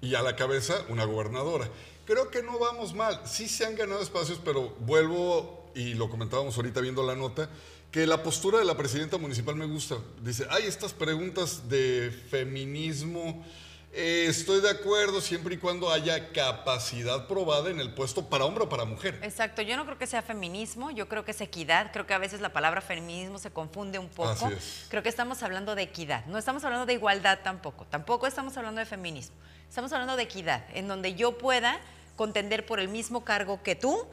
Y 0.00 0.14
a 0.14 0.22
la 0.22 0.36
cabeza 0.36 0.74
una 0.88 1.04
gobernadora. 1.04 1.68
Creo 2.06 2.30
que 2.30 2.44
no 2.44 2.60
vamos 2.60 2.94
mal. 2.94 3.20
Sí 3.24 3.48
se 3.48 3.66
han 3.66 3.74
ganado 3.74 4.00
espacios, 4.00 4.40
pero 4.44 4.70
vuelvo 4.78 5.68
y 5.74 5.94
lo 5.94 6.08
comentábamos 6.08 6.56
ahorita 6.56 6.80
viendo 6.80 7.02
la 7.02 7.16
nota 7.16 7.50
que 7.90 8.06
la 8.06 8.22
postura 8.22 8.58
de 8.58 8.64
la 8.64 8.76
presidenta 8.76 9.16
municipal 9.16 9.56
me 9.56 9.66
gusta. 9.66 9.96
Dice, 10.22 10.46
hay 10.50 10.64
estas 10.64 10.92
preguntas 10.92 11.68
de 11.68 12.10
feminismo. 12.30 13.44
Eh, 13.90 14.26
estoy 14.28 14.60
de 14.60 14.68
acuerdo 14.68 15.22
siempre 15.22 15.54
y 15.54 15.58
cuando 15.58 15.90
haya 15.90 16.30
capacidad 16.32 17.26
probada 17.26 17.70
en 17.70 17.80
el 17.80 17.94
puesto 17.94 18.28
para 18.28 18.44
hombre 18.44 18.64
o 18.64 18.68
para 18.68 18.84
mujer. 18.84 19.18
Exacto, 19.22 19.62
yo 19.62 19.78
no 19.78 19.86
creo 19.86 19.96
que 19.96 20.06
sea 20.06 20.20
feminismo, 20.20 20.90
yo 20.90 21.08
creo 21.08 21.24
que 21.24 21.30
es 21.30 21.40
equidad, 21.40 21.90
creo 21.90 22.06
que 22.06 22.12
a 22.12 22.18
veces 22.18 22.42
la 22.42 22.52
palabra 22.52 22.82
feminismo 22.82 23.38
se 23.38 23.50
confunde 23.50 23.98
un 23.98 24.08
poco. 24.08 24.28
Así 24.28 24.54
es. 24.54 24.86
Creo 24.90 25.02
que 25.02 25.08
estamos 25.08 25.42
hablando 25.42 25.74
de 25.74 25.82
equidad, 25.82 26.26
no 26.26 26.36
estamos 26.36 26.62
hablando 26.64 26.84
de 26.84 26.92
igualdad 26.92 27.38
tampoco, 27.42 27.86
tampoco 27.86 28.26
estamos 28.26 28.54
hablando 28.58 28.78
de 28.78 28.84
feminismo, 28.84 29.34
estamos 29.66 29.90
hablando 29.92 30.16
de 30.16 30.24
equidad, 30.24 30.64
en 30.74 30.86
donde 30.86 31.14
yo 31.14 31.38
pueda 31.38 31.80
contender 32.14 32.66
por 32.66 32.80
el 32.80 32.88
mismo 32.88 33.24
cargo 33.24 33.62
que 33.62 33.74
tú, 33.74 34.06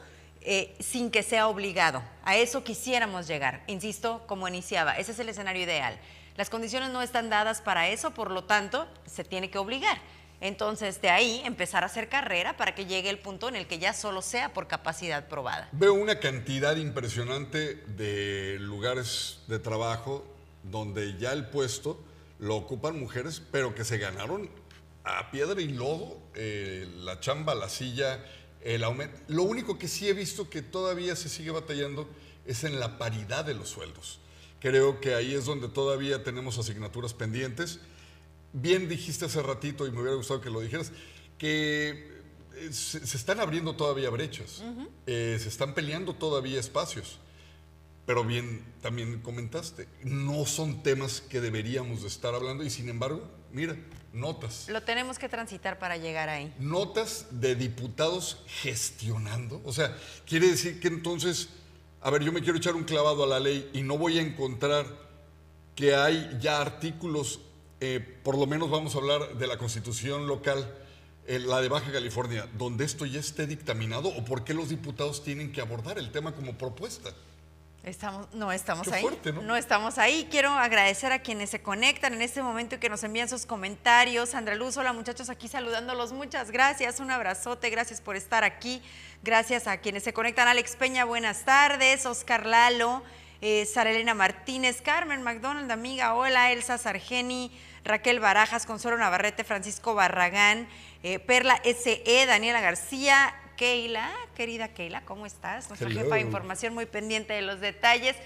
eh, 0.48 0.76
sin 0.78 1.10
que 1.10 1.24
sea 1.24 1.48
obligado. 1.48 2.04
A 2.22 2.36
eso 2.36 2.62
quisiéramos 2.62 3.26
llegar, 3.26 3.64
insisto, 3.66 4.22
como 4.28 4.46
iniciaba, 4.46 4.96
ese 4.96 5.10
es 5.10 5.18
el 5.18 5.28
escenario 5.28 5.64
ideal. 5.64 5.98
Las 6.36 6.50
condiciones 6.50 6.90
no 6.90 7.02
están 7.02 7.30
dadas 7.30 7.60
para 7.60 7.88
eso, 7.88 8.12
por 8.12 8.30
lo 8.30 8.44
tanto, 8.44 8.86
se 9.06 9.24
tiene 9.24 9.50
que 9.50 9.58
obligar. 9.58 9.98
Entonces, 10.40 11.02
de 11.02 11.10
ahí 11.10 11.42
empezar 11.44 11.82
a 11.82 11.86
hacer 11.86 12.08
carrera 12.08 12.56
para 12.56 12.76
que 12.76 12.86
llegue 12.86 13.10
el 13.10 13.18
punto 13.18 13.48
en 13.48 13.56
el 13.56 13.66
que 13.66 13.80
ya 13.80 13.92
solo 13.92 14.22
sea 14.22 14.52
por 14.52 14.68
capacidad 14.68 15.26
probada. 15.26 15.68
Veo 15.72 15.94
una 15.94 16.20
cantidad 16.20 16.76
impresionante 16.76 17.74
de 17.96 18.58
lugares 18.60 19.40
de 19.48 19.58
trabajo 19.58 20.24
donde 20.62 21.18
ya 21.18 21.32
el 21.32 21.46
puesto 21.46 21.98
lo 22.38 22.54
ocupan 22.54 23.00
mujeres, 23.00 23.42
pero 23.50 23.74
que 23.74 23.84
se 23.84 23.98
ganaron 23.98 24.48
a 25.02 25.28
piedra 25.32 25.60
y 25.60 25.68
lodo 25.68 26.20
eh, 26.34 26.86
la 26.98 27.18
chamba, 27.18 27.56
la 27.56 27.68
silla, 27.68 28.24
el 28.74 28.82
aumento. 28.82 29.16
Lo 29.28 29.44
único 29.44 29.78
que 29.78 29.86
sí 29.86 30.08
he 30.08 30.12
visto 30.12 30.50
que 30.50 30.60
todavía 30.60 31.14
se 31.14 31.28
sigue 31.28 31.52
batallando 31.52 32.08
es 32.44 32.64
en 32.64 32.80
la 32.80 32.98
paridad 32.98 33.44
de 33.44 33.54
los 33.54 33.68
sueldos. 33.68 34.18
Creo 34.60 35.00
que 35.00 35.14
ahí 35.14 35.34
es 35.34 35.44
donde 35.44 35.68
todavía 35.68 36.24
tenemos 36.24 36.58
asignaturas 36.58 37.14
pendientes. 37.14 37.78
Bien 38.52 38.88
dijiste 38.88 39.26
hace 39.26 39.40
ratito, 39.40 39.86
y 39.86 39.92
me 39.92 40.00
hubiera 40.00 40.16
gustado 40.16 40.40
que 40.40 40.50
lo 40.50 40.60
dijeras, 40.60 40.90
que 41.38 42.10
eh, 42.56 42.72
se, 42.72 42.98
están 42.98 43.38
abriendo 43.38 43.76
todavía 43.76 44.10
brechas, 44.10 44.64
eh, 45.06 45.38
se 45.40 45.48
están 45.48 45.74
peleando 45.74 46.14
todavía 46.14 46.58
espacios. 46.58 47.20
Pero 48.06 48.24
bien, 48.24 48.64
también 48.80 49.20
comentaste, 49.20 49.88
no 50.04 50.46
son 50.46 50.84
temas 50.84 51.20
que 51.20 51.40
deberíamos 51.40 52.02
de 52.02 52.08
estar 52.08 52.34
hablando 52.34 52.62
y 52.62 52.70
sin 52.70 52.88
embargo, 52.88 53.28
mira, 53.52 53.76
notas. 54.12 54.68
Lo 54.68 54.82
tenemos 54.82 55.18
que 55.18 55.28
transitar 55.28 55.78
para 55.80 55.96
llegar 55.96 56.28
ahí. 56.28 56.54
Notas 56.60 57.26
de 57.30 57.56
diputados 57.56 58.42
gestionando. 58.46 59.60
O 59.64 59.72
sea, 59.72 59.96
quiere 60.24 60.48
decir 60.48 60.78
que 60.78 60.86
entonces, 60.86 61.48
a 62.00 62.10
ver, 62.10 62.22
yo 62.22 62.32
me 62.32 62.42
quiero 62.42 62.58
echar 62.58 62.76
un 62.76 62.84
clavado 62.84 63.24
a 63.24 63.26
la 63.26 63.40
ley 63.40 63.70
y 63.72 63.82
no 63.82 63.98
voy 63.98 64.18
a 64.18 64.22
encontrar 64.22 64.86
que 65.74 65.94
hay 65.94 66.38
ya 66.40 66.60
artículos, 66.60 67.40
eh, 67.80 68.00
por 68.22 68.38
lo 68.38 68.46
menos 68.46 68.70
vamos 68.70 68.94
a 68.94 68.98
hablar 68.98 69.36
de 69.36 69.46
la 69.48 69.58
constitución 69.58 70.28
local, 70.28 70.72
eh, 71.26 71.40
la 71.40 71.60
de 71.60 71.68
Baja 71.68 71.90
California, 71.90 72.48
donde 72.56 72.84
esto 72.84 73.04
ya 73.04 73.18
esté 73.18 73.48
dictaminado 73.48 74.08
o 74.08 74.24
por 74.24 74.44
qué 74.44 74.54
los 74.54 74.68
diputados 74.68 75.24
tienen 75.24 75.50
que 75.50 75.60
abordar 75.60 75.98
el 75.98 76.12
tema 76.12 76.36
como 76.36 76.56
propuesta. 76.56 77.10
Estamos, 77.86 78.26
no 78.34 78.50
estamos 78.50 78.88
ahí. 78.88 79.06
¿no? 79.44 79.54
estamos 79.54 79.96
ahí. 79.96 80.26
Quiero 80.28 80.50
agradecer 80.50 81.12
a 81.12 81.20
quienes 81.20 81.50
se 81.50 81.62
conectan 81.62 82.14
en 82.14 82.22
este 82.22 82.42
momento 82.42 82.74
y 82.74 82.78
que 82.78 82.88
nos 82.88 83.04
envían 83.04 83.28
sus 83.28 83.46
comentarios. 83.46 84.30
Sandra 84.30 84.56
Luz, 84.56 84.76
hola 84.76 84.92
muchachos, 84.92 85.30
aquí 85.30 85.46
saludándolos. 85.46 86.12
Muchas 86.12 86.50
gracias. 86.50 86.98
Un 86.98 87.12
abrazote. 87.12 87.70
Gracias 87.70 88.00
por 88.00 88.16
estar 88.16 88.42
aquí. 88.42 88.82
Gracias 89.22 89.68
a 89.68 89.76
quienes 89.76 90.02
se 90.02 90.12
conectan. 90.12 90.48
Alex 90.48 90.74
Peña, 90.74 91.04
buenas 91.04 91.44
tardes. 91.44 92.06
Oscar 92.06 92.44
Lalo, 92.44 93.04
eh, 93.40 93.64
Sara 93.72 93.92
Elena 93.92 94.14
Martínez, 94.14 94.82
Carmen 94.82 95.22
McDonald, 95.22 95.70
amiga. 95.70 96.14
Hola, 96.14 96.50
Elsa 96.50 96.78
Sargeni, 96.78 97.56
Raquel 97.84 98.18
Barajas, 98.18 98.66
Consuelo 98.66 98.98
Navarrete, 98.98 99.44
Francisco 99.44 99.94
Barragán, 99.94 100.66
eh, 101.04 101.20
Perla 101.20 101.60
SE, 101.62 102.26
Daniela 102.26 102.60
García, 102.60 103.32
Keila, 103.56 104.12
querida 104.34 104.68
Keila, 104.68 105.04
¿cómo 105.04 105.26
estás? 105.26 105.68
Nuestra 105.68 105.90
jefa 105.90 106.14
de 106.14 106.20
información 106.20 106.74
muy 106.74 106.86
pendiente 106.86 107.32
de 107.32 107.42
los 107.42 107.60
detalles. 107.60 108.16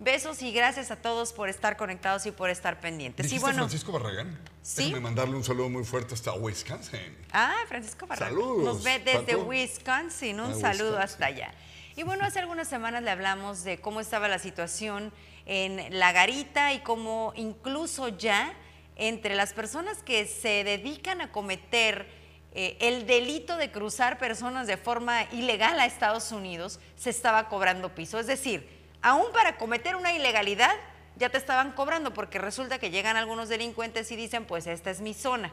Besos 0.00 0.42
y 0.42 0.52
gracias 0.52 0.90
a 0.92 0.96
todos 0.96 1.32
por 1.32 1.48
estar 1.48 1.76
conectados 1.76 2.24
y 2.26 2.30
por 2.30 2.50
estar 2.50 2.80
pendientes. 2.80 3.28
Sí, 3.28 3.38
bueno, 3.38 3.58
Francisco 3.58 3.90
Barragán. 3.92 4.38
Sí. 4.62 4.84
Déjame 4.84 5.00
mandarle 5.00 5.34
un 5.34 5.42
saludo 5.42 5.68
muy 5.68 5.84
fuerte 5.84 6.14
hasta 6.14 6.32
Wisconsin. 6.34 7.16
Ah, 7.32 7.54
Francisco 7.66 8.06
Barragán. 8.06 8.34
Saludos. 8.34 8.64
Nos 8.64 8.84
ve 8.84 9.00
desde 9.00 9.34
Wisconsin. 9.34 10.40
Un 10.40 10.60
saludo 10.60 10.98
hasta 10.98 11.26
allá. 11.26 11.52
Y 11.96 12.04
bueno, 12.04 12.24
hace 12.24 12.38
algunas 12.38 12.68
semanas 12.68 13.02
le 13.02 13.10
hablamos 13.10 13.64
de 13.64 13.80
cómo 13.80 14.00
estaba 14.00 14.28
la 14.28 14.38
situación 14.38 15.12
en 15.46 15.98
la 15.98 16.12
garita 16.12 16.72
y 16.72 16.78
cómo 16.80 17.32
incluso 17.34 18.08
ya 18.08 18.54
entre 18.94 19.34
las 19.34 19.52
personas 19.52 20.02
que 20.04 20.26
se 20.26 20.62
dedican 20.62 21.20
a 21.20 21.32
cometer 21.32 22.06
eh, 22.52 22.76
el 22.80 23.06
delito 23.06 23.56
de 23.56 23.70
cruzar 23.70 24.18
personas 24.18 24.66
de 24.66 24.76
forma 24.76 25.24
ilegal 25.32 25.78
a 25.78 25.86
Estados 25.86 26.32
Unidos 26.32 26.80
se 26.96 27.10
estaba 27.10 27.48
cobrando 27.48 27.94
piso. 27.94 28.18
Es 28.18 28.26
decir, 28.26 28.68
aún 29.02 29.26
para 29.32 29.56
cometer 29.56 29.96
una 29.96 30.12
ilegalidad 30.12 30.74
ya 31.16 31.28
te 31.28 31.38
estaban 31.38 31.72
cobrando 31.72 32.14
porque 32.14 32.38
resulta 32.38 32.78
que 32.78 32.90
llegan 32.90 33.16
algunos 33.16 33.48
delincuentes 33.48 34.10
y 34.10 34.16
dicen, 34.16 34.44
pues 34.44 34.66
esta 34.66 34.90
es 34.90 35.00
mi 35.00 35.14
zona. 35.14 35.52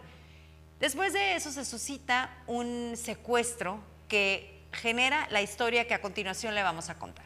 Después 0.80 1.14
de 1.14 1.36
eso 1.36 1.52
se 1.52 1.66
suscita 1.66 2.30
un 2.48 2.94
secuestro 2.96 3.80
que 4.08 4.62
genera 4.72 5.28
la 5.32 5.42
historia 5.42 5.88
que 5.88 5.94
a 5.94 6.02
continuación 6.02 6.54
le 6.54 6.64
vamos 6.64 6.90
a 6.90 6.96
contar. 6.96 7.26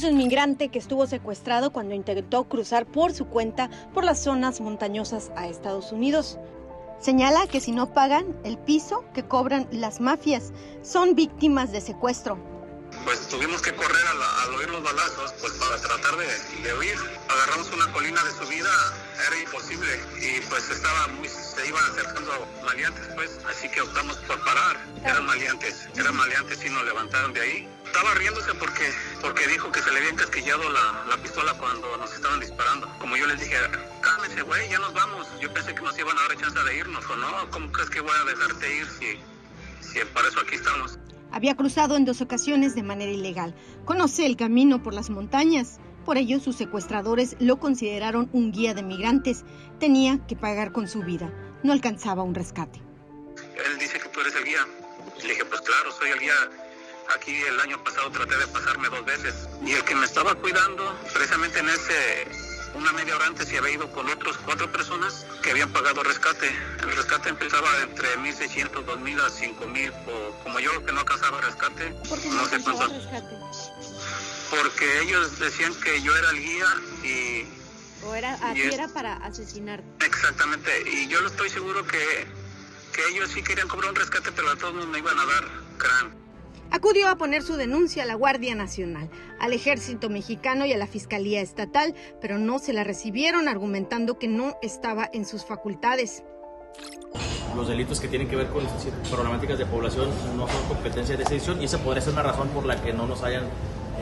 Es 0.00 0.04
un 0.04 0.16
migrante 0.16 0.70
que 0.70 0.78
estuvo 0.78 1.06
secuestrado 1.06 1.72
cuando 1.72 1.94
intentó 1.94 2.44
cruzar 2.44 2.86
por 2.86 3.12
su 3.12 3.26
cuenta 3.26 3.68
por 3.92 4.02
las 4.02 4.22
zonas 4.22 4.62
montañosas 4.62 5.30
a 5.36 5.46
Estados 5.46 5.92
Unidos. 5.92 6.38
Señala 7.02 7.46
que 7.46 7.60
si 7.60 7.70
no 7.70 7.92
pagan 7.92 8.34
el 8.42 8.56
piso 8.56 9.04
que 9.12 9.24
cobran 9.24 9.68
las 9.70 10.00
mafias, 10.00 10.54
son 10.82 11.14
víctimas 11.14 11.70
de 11.70 11.82
secuestro. 11.82 12.38
Pues 13.04 13.28
tuvimos 13.28 13.60
que 13.60 13.74
correr 13.74 14.06
al, 14.06 14.48
al 14.48 14.54
oír 14.54 14.70
los 14.70 14.82
balazos, 14.82 15.34
pues 15.38 15.52
para 15.52 15.76
tratar 15.76 16.16
de, 16.16 16.62
de 16.62 16.78
huir. 16.78 16.96
Agarramos 17.28 17.70
una 17.70 17.92
colina 17.92 18.24
de 18.24 18.30
subida, 18.30 18.70
era 19.28 19.38
imposible 19.38 20.00
y 20.16 20.40
pues 20.48 20.70
estaba 20.70 21.08
muy, 21.08 21.28
se 21.28 21.68
iban 21.68 21.84
acercando 21.92 22.32
maleantes 22.64 23.06
pues, 23.14 23.38
así 23.50 23.68
que 23.68 23.82
optamos 23.82 24.16
por 24.26 24.42
parar. 24.46 24.78
Eran 25.04 25.26
maleantes, 25.26 25.90
eran 25.94 26.16
maleantes 26.16 26.64
y 26.64 26.70
nos 26.70 26.84
levantaron 26.84 27.34
de 27.34 27.40
ahí. 27.42 27.68
Estaba 27.90 28.14
riéndose 28.14 28.54
porque, 28.54 28.92
porque 29.20 29.48
dijo 29.48 29.72
que 29.72 29.82
se 29.82 29.90
le 29.90 29.98
había 29.98 30.10
encasquillado 30.10 30.62
la, 30.70 31.06
la 31.08 31.16
pistola 31.20 31.52
cuando 31.54 31.96
nos 31.96 32.14
estaban 32.14 32.38
disparando. 32.38 32.88
Como 33.00 33.16
yo 33.16 33.26
les 33.26 33.40
dije, 33.40 33.56
cálmense 34.00 34.42
güey, 34.42 34.70
ya 34.70 34.78
nos 34.78 34.94
vamos. 34.94 35.26
Yo 35.40 35.52
pensé 35.52 35.74
que 35.74 35.82
nos 35.82 35.98
iban 35.98 36.16
a 36.16 36.28
dar 36.28 36.36
chance 36.36 36.56
de 36.62 36.76
irnos 36.76 37.04
o 37.10 37.16
no. 37.16 37.50
¿Cómo 37.50 37.72
crees 37.72 37.90
que 37.90 38.00
voy 38.00 38.12
a 38.12 38.24
dejarte 38.26 38.76
ir 38.76 38.86
si, 38.86 39.18
si 39.80 39.98
para 40.14 40.28
eso 40.28 40.38
aquí 40.38 40.54
estamos? 40.54 41.00
Había 41.32 41.56
cruzado 41.56 41.96
en 41.96 42.04
dos 42.04 42.20
ocasiones 42.20 42.76
de 42.76 42.84
manera 42.84 43.10
ilegal. 43.10 43.56
Conoce 43.84 44.24
el 44.24 44.36
camino 44.36 44.84
por 44.84 44.94
las 44.94 45.10
montañas. 45.10 45.80
Por 46.04 46.16
ello, 46.16 46.38
sus 46.38 46.54
secuestradores 46.54 47.34
lo 47.40 47.58
consideraron 47.58 48.30
un 48.32 48.52
guía 48.52 48.72
de 48.72 48.84
migrantes. 48.84 49.44
Tenía 49.80 50.24
que 50.28 50.36
pagar 50.36 50.70
con 50.70 50.86
su 50.86 51.00
vida. 51.02 51.32
No 51.64 51.72
alcanzaba 51.72 52.22
un 52.22 52.36
rescate. 52.36 52.80
Él 53.66 53.78
dice 53.80 53.98
que 53.98 54.08
tú 54.10 54.20
eres 54.20 54.36
el 54.36 54.44
guía. 54.44 54.64
Le 55.22 55.28
dije, 55.28 55.44
pues 55.44 55.60
claro, 55.62 55.90
soy 55.90 56.10
el 56.10 56.20
guía. 56.20 56.34
Aquí 57.14 57.42
el 57.42 57.58
año 57.60 57.82
pasado 57.82 58.10
traté 58.10 58.36
de 58.36 58.46
pasarme 58.48 58.88
dos 58.88 59.04
veces. 59.04 59.48
Y 59.64 59.72
el 59.72 59.84
que 59.84 59.94
me 59.94 60.06
estaba 60.06 60.34
cuidando, 60.34 60.96
precisamente 61.12 61.58
en 61.58 61.68
ese, 61.68 62.28
una 62.74 62.92
media 62.92 63.16
hora 63.16 63.26
antes, 63.26 63.48
se 63.48 63.58
había 63.58 63.72
ido 63.72 63.90
con 63.90 64.08
otros 64.08 64.38
cuatro 64.38 64.70
personas 64.70 65.26
que 65.42 65.50
habían 65.50 65.72
pagado 65.72 66.02
rescate. 66.02 66.48
El 66.80 66.96
rescate 66.96 67.30
empezaba 67.30 67.68
entre 67.82 68.16
1.600, 68.18 68.84
2.000 68.84 69.20
a 69.20 69.28
5.000. 69.28 69.92
o 70.06 70.42
Como 70.44 70.60
yo 70.60 70.84
que 70.84 70.92
no 70.92 71.00
alcanzaba 71.00 71.40
rescate, 71.40 71.90
no 71.90 72.46
sé 72.46 72.60
cuánto. 72.62 72.92
Porque 74.50 75.00
ellos 75.02 75.38
decían 75.38 75.74
que 75.74 76.00
yo 76.02 76.16
era 76.16 76.30
el 76.30 76.40
guía 76.40 76.66
y 77.02 77.48
O 78.04 78.14
era, 78.14 78.38
para 78.94 79.16
asesinar. 79.16 79.82
Exactamente, 80.00 80.70
y 80.88 81.08
yo 81.08 81.24
estoy 81.26 81.50
seguro 81.50 81.86
que, 81.86 82.26
que 82.92 83.08
ellos 83.08 83.30
sí 83.30 83.42
querían 83.42 83.68
cobrar 83.68 83.90
un 83.90 83.96
rescate, 83.96 84.32
pero 84.32 84.50
a 84.50 84.56
todos 84.56 84.74
nos 84.74 84.86
me 84.86 84.98
iban 84.98 85.18
a 85.18 85.26
dar 85.26 85.44
crán. 85.78 86.19
Acudió 86.72 87.08
a 87.08 87.16
poner 87.16 87.42
su 87.42 87.56
denuncia 87.56 88.04
a 88.04 88.06
la 88.06 88.14
Guardia 88.14 88.54
Nacional, 88.54 89.10
al 89.40 89.52
Ejército 89.52 90.08
Mexicano 90.08 90.66
y 90.66 90.72
a 90.72 90.78
la 90.78 90.86
Fiscalía 90.86 91.40
Estatal, 91.40 91.96
pero 92.20 92.38
no 92.38 92.60
se 92.60 92.72
la 92.72 92.84
recibieron 92.84 93.48
argumentando 93.48 94.20
que 94.20 94.28
no 94.28 94.56
estaba 94.62 95.10
en 95.12 95.26
sus 95.26 95.44
facultades. 95.44 96.22
Los 97.56 97.66
delitos 97.66 97.98
que 97.98 98.06
tienen 98.06 98.28
que 98.28 98.36
ver 98.36 98.46
con 98.48 98.62
problemáticas 99.10 99.58
de 99.58 99.66
población 99.66 100.10
no 100.36 100.46
son 100.46 100.68
competencia 100.68 101.16
de 101.16 101.24
sedición 101.24 101.60
y 101.60 101.64
esa 101.64 101.78
podría 101.78 102.02
ser 102.02 102.12
una 102.12 102.22
razón 102.22 102.48
por 102.50 102.64
la 102.64 102.80
que 102.80 102.92
no 102.92 103.04
nos 103.08 103.24
hayan 103.24 103.42
eh, 103.42 103.48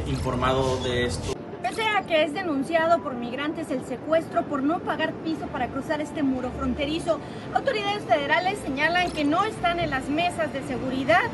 informado 0.07 0.76
de 0.85 1.07
esto. 1.07 1.33
Pese 1.62 1.83
a 1.85 2.02
que 2.02 2.22
es 2.22 2.35
denunciado 2.35 3.02
por 3.02 3.14
migrantes 3.14 3.70
el 3.70 3.83
secuestro 3.87 4.44
por 4.44 4.62
no 4.62 4.81
pagar 4.81 5.14
piso 5.24 5.46
para 5.46 5.68
cruzar 5.68 6.02
este 6.02 6.22
muro 6.22 6.50
fronterizo, 6.50 7.18
autoridades 7.54 8.04
federales 8.04 8.59
señalan 8.59 9.11
que 9.11 9.24
no 9.24 9.44
están 9.44 9.81
en 9.81 9.88
las 9.88 10.11
mesas 10.11 10.52
de 10.52 10.62
seguridad. 10.64 11.31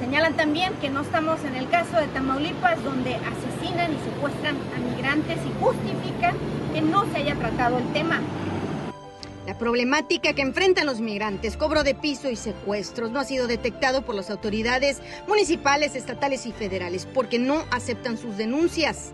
Señalan 0.00 0.36
también 0.36 0.74
que 0.74 0.90
no 0.90 1.00
estamos 1.00 1.42
en 1.44 1.54
el 1.54 1.68
caso 1.70 1.96
de 1.96 2.06
Tamaulipas, 2.08 2.82
donde 2.84 3.14
asesinan 3.14 3.92
y 3.92 3.98
secuestran 4.04 4.56
a 4.76 4.94
migrantes 4.94 5.38
y 5.38 5.64
justifican 5.64 6.36
que 6.74 6.82
no 6.82 7.06
se 7.10 7.18
haya 7.18 7.34
tratado 7.34 7.78
el 7.78 7.92
tema. 7.92 8.20
La 9.46 9.56
problemática 9.56 10.34
que 10.34 10.42
enfrentan 10.42 10.86
los 10.86 11.00
migrantes, 11.00 11.56
cobro 11.56 11.82
de 11.82 11.94
piso 11.94 12.28
y 12.28 12.36
secuestros, 12.36 13.10
no 13.10 13.20
ha 13.20 13.24
sido 13.24 13.46
detectado 13.46 14.02
por 14.02 14.14
las 14.14 14.28
autoridades 14.28 15.00
municipales, 15.28 15.94
estatales 15.94 16.46
y 16.46 16.52
federales 16.52 17.06
porque 17.06 17.38
no 17.38 17.64
aceptan 17.70 18.18
sus 18.18 18.36
denuncias. 18.36 19.12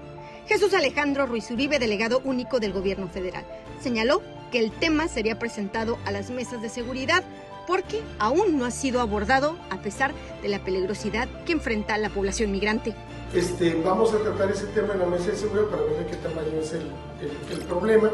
Jesús 0.49 0.75
Alejandro 0.75 1.27
Ruiz 1.27 1.51
Uribe, 1.51 1.79
delegado 1.79 2.21
único 2.25 2.59
del 2.59 2.73
gobierno 2.73 3.09
federal, 3.09 3.45
señaló 3.81 4.23
que 4.51 4.59
el 4.59 4.73
tema 4.73 5.07
sería 5.07 5.39
presentado 5.39 5.99
a 6.07 6.11
las 6.11 6.31
mesas 6.31 6.61
de 6.61 6.69
seguridad 6.69 7.23
porque 7.67 8.03
aún 8.19 8.59
no 8.59 8.65
ha 8.65 8.71
sido 8.71 9.01
abordado 9.01 9.57
a 9.71 9.79
pesar 9.83 10.13
de 10.43 10.49
la 10.49 10.63
peligrosidad 10.65 11.29
que 11.45 11.53
enfrenta 11.53 11.97
la 11.99 12.11
población 12.11 12.51
migrante. 12.53 12.95
Este, 13.35 13.75
vamos 13.85 14.13
a 14.13 14.19
tratar 14.19 14.51
ese 14.51 14.67
tema 14.67 14.93
en 14.93 15.01
la 15.01 15.07
mesa 15.07 15.31
de 15.31 15.37
seguridad 15.37 15.67
para 15.69 15.83
ver 15.83 15.99
de 15.99 16.07
qué 16.07 16.17
tamaño 16.17 16.61
es 16.61 16.73
el, 16.73 16.81
el- 16.83 17.59
el 17.59 17.65
problema. 17.67 18.11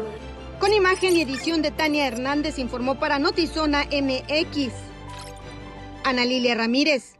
Con 0.59 0.73
imagen 0.73 1.15
y 1.15 1.21
edición 1.21 1.61
de 1.61 1.71
Tania 1.71 2.07
Hernández 2.07 2.59
informó 2.59 2.99
para 2.99 3.19
Notizona 3.19 3.85
MX. 3.85 4.71
Ana 6.03 6.25
Lilia 6.25 6.55
Ramírez. 6.55 7.15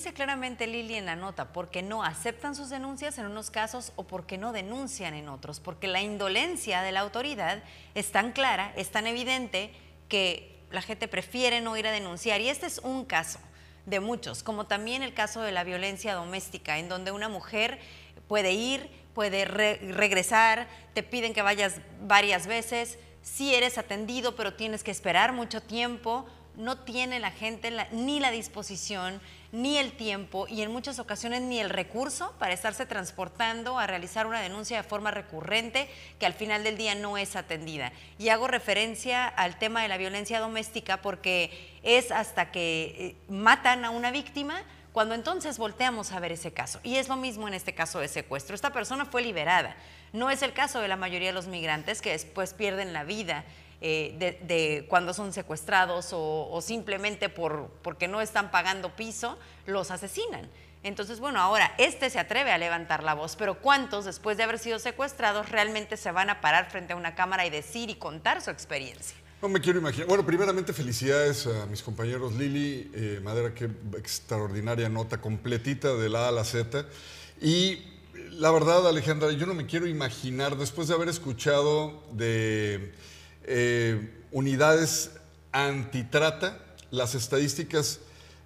Dice 0.00 0.14
claramente 0.14 0.66
Lili 0.66 0.94
en 0.94 1.04
la 1.04 1.14
nota, 1.14 1.52
porque 1.52 1.82
no 1.82 2.02
aceptan 2.02 2.56
sus 2.56 2.70
denuncias 2.70 3.18
en 3.18 3.26
unos 3.26 3.50
casos 3.50 3.92
o 3.96 4.04
porque 4.04 4.38
no 4.38 4.50
denuncian 4.50 5.12
en 5.12 5.28
otros, 5.28 5.60
porque 5.60 5.88
la 5.88 6.00
indolencia 6.00 6.80
de 6.80 6.90
la 6.90 7.00
autoridad 7.00 7.62
es 7.94 8.10
tan 8.10 8.32
clara, 8.32 8.72
es 8.76 8.90
tan 8.90 9.06
evidente 9.06 9.74
que 10.08 10.58
la 10.70 10.80
gente 10.80 11.06
prefiere 11.06 11.60
no 11.60 11.76
ir 11.76 11.86
a 11.86 11.90
denunciar. 11.90 12.40
Y 12.40 12.48
este 12.48 12.64
es 12.64 12.78
un 12.78 13.04
caso 13.04 13.40
de 13.84 14.00
muchos, 14.00 14.42
como 14.42 14.64
también 14.66 15.02
el 15.02 15.12
caso 15.12 15.42
de 15.42 15.52
la 15.52 15.64
violencia 15.64 16.14
doméstica, 16.14 16.78
en 16.78 16.88
donde 16.88 17.12
una 17.12 17.28
mujer 17.28 17.78
puede 18.26 18.52
ir, 18.52 18.88
puede 19.12 19.44
re- 19.44 19.80
regresar, 19.82 20.66
te 20.94 21.02
piden 21.02 21.34
que 21.34 21.42
vayas 21.42 21.74
varias 22.00 22.46
veces, 22.46 22.98
si 23.20 23.54
eres 23.54 23.76
atendido, 23.76 24.34
pero 24.34 24.54
tienes 24.54 24.82
que 24.82 24.92
esperar 24.92 25.34
mucho 25.34 25.60
tiempo, 25.60 26.24
no 26.60 26.78
tiene 26.78 27.18
la 27.18 27.30
gente 27.30 27.72
ni 27.92 28.20
la 28.20 28.30
disposición, 28.30 29.20
ni 29.52 29.78
el 29.78 29.92
tiempo 29.92 30.46
y 30.48 30.62
en 30.62 30.70
muchas 30.70 30.98
ocasiones 30.98 31.42
ni 31.42 31.58
el 31.58 31.70
recurso 31.70 32.32
para 32.38 32.54
estarse 32.54 32.86
transportando 32.86 33.78
a 33.78 33.86
realizar 33.86 34.26
una 34.26 34.40
denuncia 34.40 34.76
de 34.76 34.88
forma 34.88 35.10
recurrente 35.10 35.90
que 36.18 36.26
al 36.26 36.34
final 36.34 36.62
del 36.62 36.76
día 36.76 36.94
no 36.94 37.18
es 37.18 37.34
atendida. 37.34 37.92
Y 38.18 38.28
hago 38.28 38.46
referencia 38.46 39.26
al 39.26 39.58
tema 39.58 39.82
de 39.82 39.88
la 39.88 39.96
violencia 39.96 40.38
doméstica 40.38 41.02
porque 41.02 41.50
es 41.82 42.12
hasta 42.12 42.52
que 42.52 42.94
eh, 42.98 43.16
matan 43.32 43.84
a 43.84 43.90
una 43.90 44.10
víctima 44.10 44.62
cuando 44.92 45.14
entonces 45.14 45.58
volteamos 45.58 46.12
a 46.12 46.20
ver 46.20 46.32
ese 46.32 46.52
caso. 46.52 46.80
Y 46.82 46.96
es 46.96 47.08
lo 47.08 47.16
mismo 47.16 47.48
en 47.48 47.54
este 47.54 47.74
caso 47.74 48.00
de 48.00 48.08
secuestro. 48.08 48.54
Esta 48.54 48.72
persona 48.72 49.04
fue 49.04 49.22
liberada. 49.22 49.76
No 50.12 50.30
es 50.30 50.42
el 50.42 50.52
caso 50.52 50.80
de 50.80 50.88
la 50.88 50.96
mayoría 50.96 51.28
de 51.28 51.34
los 51.34 51.46
migrantes 51.46 52.02
que 52.02 52.10
después 52.10 52.54
pierden 52.54 52.92
la 52.92 53.04
vida 53.04 53.44
eh, 53.80 54.38
de, 54.46 54.86
cuando 54.88 55.14
son 55.14 55.32
secuestrados 55.32 56.12
o, 56.12 56.48
o 56.50 56.60
simplemente 56.60 57.28
por, 57.28 57.68
porque 57.82 58.08
no 58.08 58.20
están 58.20 58.50
pagando 58.50 58.94
piso, 58.94 59.38
los 59.66 59.90
asesinan. 59.90 60.48
Entonces, 60.82 61.20
bueno, 61.20 61.40
ahora 61.40 61.74
este 61.76 62.08
se 62.08 62.18
atreve 62.18 62.52
a 62.52 62.58
levantar 62.58 63.02
la 63.02 63.14
voz, 63.14 63.36
pero 63.36 63.60
¿cuántos 63.60 64.06
después 64.06 64.38
de 64.38 64.44
haber 64.44 64.58
sido 64.58 64.78
secuestrados 64.78 65.50
realmente 65.50 65.96
se 65.98 66.10
van 66.10 66.30
a 66.30 66.40
parar 66.40 66.70
frente 66.70 66.94
a 66.94 66.96
una 66.96 67.14
cámara 67.14 67.44
y 67.46 67.50
decir 67.50 67.90
y 67.90 67.96
contar 67.96 68.40
su 68.40 68.50
experiencia? 68.50 69.16
No 69.42 69.48
me 69.48 69.60
quiero 69.60 69.78
imaginar. 69.78 70.06
Bueno, 70.06 70.24
primeramente 70.24 70.72
felicidades 70.72 71.46
a 71.46 71.66
mis 71.66 71.82
compañeros 71.82 72.34
Lili, 72.34 72.90
eh, 72.94 73.20
Madera, 73.22 73.54
qué 73.54 73.70
extraordinaria 73.96 74.88
nota, 74.88 75.20
completita 75.20 75.94
de 75.94 76.08
la 76.08 76.26
A 76.26 76.28
a 76.28 76.32
la 76.32 76.44
Z. 76.44 76.86
Y 77.40 77.78
la 78.32 78.50
verdad, 78.50 78.86
Alejandra, 78.86 79.32
yo 79.32 79.46
no 79.46 79.54
me 79.54 79.66
quiero 79.66 79.86
imaginar, 79.86 80.56
después 80.56 80.88
de 80.88 80.94
haber 80.94 81.08
escuchado 81.08 82.02
de 82.12 82.92
eh, 83.52 84.08
unidades 84.30 85.10
antitrata, 85.50 86.56
las 86.92 87.16
estadísticas 87.16 87.98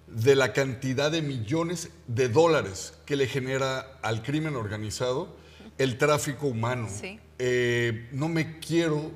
de 0.07 0.35
la 0.35 0.51
cantidad 0.51 1.11
de 1.11 1.21
millones 1.21 1.89
de 2.07 2.27
dólares 2.27 2.93
que 3.05 3.15
le 3.15 3.27
genera 3.27 3.99
al 4.01 4.23
crimen 4.23 4.55
organizado 4.55 5.35
el 5.77 5.99
tráfico 5.99 6.47
humano. 6.47 6.89
Sí. 6.89 7.19
Eh, 7.37 8.07
no 8.11 8.29
me 8.29 8.59
quiero 8.59 9.11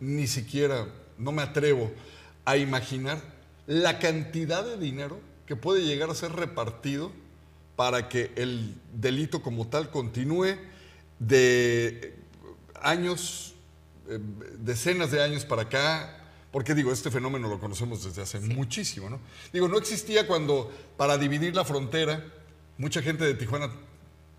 ni 0.00 0.26
siquiera, 0.26 0.86
no 1.18 1.30
me 1.30 1.42
atrevo 1.42 1.92
a 2.46 2.56
imaginar 2.56 3.20
la 3.66 3.98
cantidad 3.98 4.64
de 4.64 4.78
dinero 4.78 5.20
que 5.46 5.56
puede 5.56 5.84
llegar 5.84 6.08
a 6.08 6.14
ser 6.14 6.32
repartido 6.32 7.12
para 7.76 8.08
que 8.08 8.30
el 8.36 8.74
delito 8.94 9.42
como 9.42 9.66
tal 9.66 9.90
continúe 9.90 10.56
de 11.18 12.14
años, 12.80 13.53
eh, 14.08 14.18
decenas 14.58 15.10
de 15.10 15.22
años 15.22 15.44
para 15.44 15.62
acá, 15.62 16.20
porque 16.52 16.74
digo, 16.74 16.92
este 16.92 17.10
fenómeno 17.10 17.48
lo 17.48 17.58
conocemos 17.58 18.04
desde 18.04 18.22
hace 18.22 18.40
muchísimo, 18.40 19.10
¿no? 19.10 19.20
Digo, 19.52 19.66
no 19.68 19.76
existía 19.78 20.26
cuando 20.26 20.72
para 20.96 21.18
dividir 21.18 21.54
la 21.56 21.64
frontera, 21.64 22.24
mucha 22.78 23.02
gente 23.02 23.24
de 23.24 23.34
Tijuana, 23.34 23.70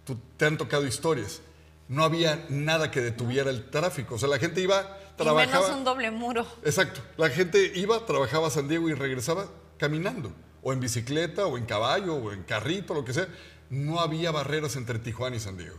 tú- 0.05 0.17
te 0.37 0.45
han 0.45 0.57
tocado 0.57 0.85
historias, 0.87 1.41
no 1.87 2.03
había 2.03 2.45
nada 2.49 2.89
que 2.89 3.01
detuviera 3.01 3.49
el 3.51 3.69
tráfico. 3.69 4.15
O 4.15 4.17
sea, 4.17 4.29
la 4.29 4.39
gente 4.39 4.61
iba, 4.61 4.97
Y 5.13 5.17
trabajaba. 5.17 5.61
menos 5.67 5.77
un 5.77 5.83
doble 5.83 6.09
muro. 6.11 6.45
Exacto. 6.63 7.01
La 7.17 7.29
gente 7.29 7.71
iba, 7.75 8.05
trabajaba 8.05 8.47
a 8.47 8.49
San 8.49 8.67
Diego 8.67 8.89
y 8.89 8.93
regresaba 8.93 9.47
caminando, 9.77 10.31
o 10.63 10.73
en 10.73 10.79
bicicleta, 10.79 11.45
o 11.45 11.57
en 11.57 11.65
caballo, 11.65 12.15
o 12.15 12.31
en 12.31 12.43
carrito, 12.43 12.93
lo 12.93 13.03
que 13.05 13.13
sea. 13.13 13.27
No 13.69 13.99
había 13.99 14.31
barreras 14.31 14.75
entre 14.77 14.99
Tijuana 14.99 15.35
y 15.35 15.39
San 15.39 15.57
Diego. 15.57 15.75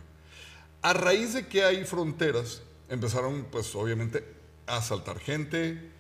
A 0.83 0.93
raíz 0.93 1.33
de 1.35 1.47
que 1.49 1.65
hay 1.65 1.85
fronteras, 1.85 2.63
empezaron, 2.89 3.47
pues 3.51 3.75
obviamente, 3.75 4.25
a 4.67 4.79
asaltar 4.79 5.19
gente, 5.19 5.91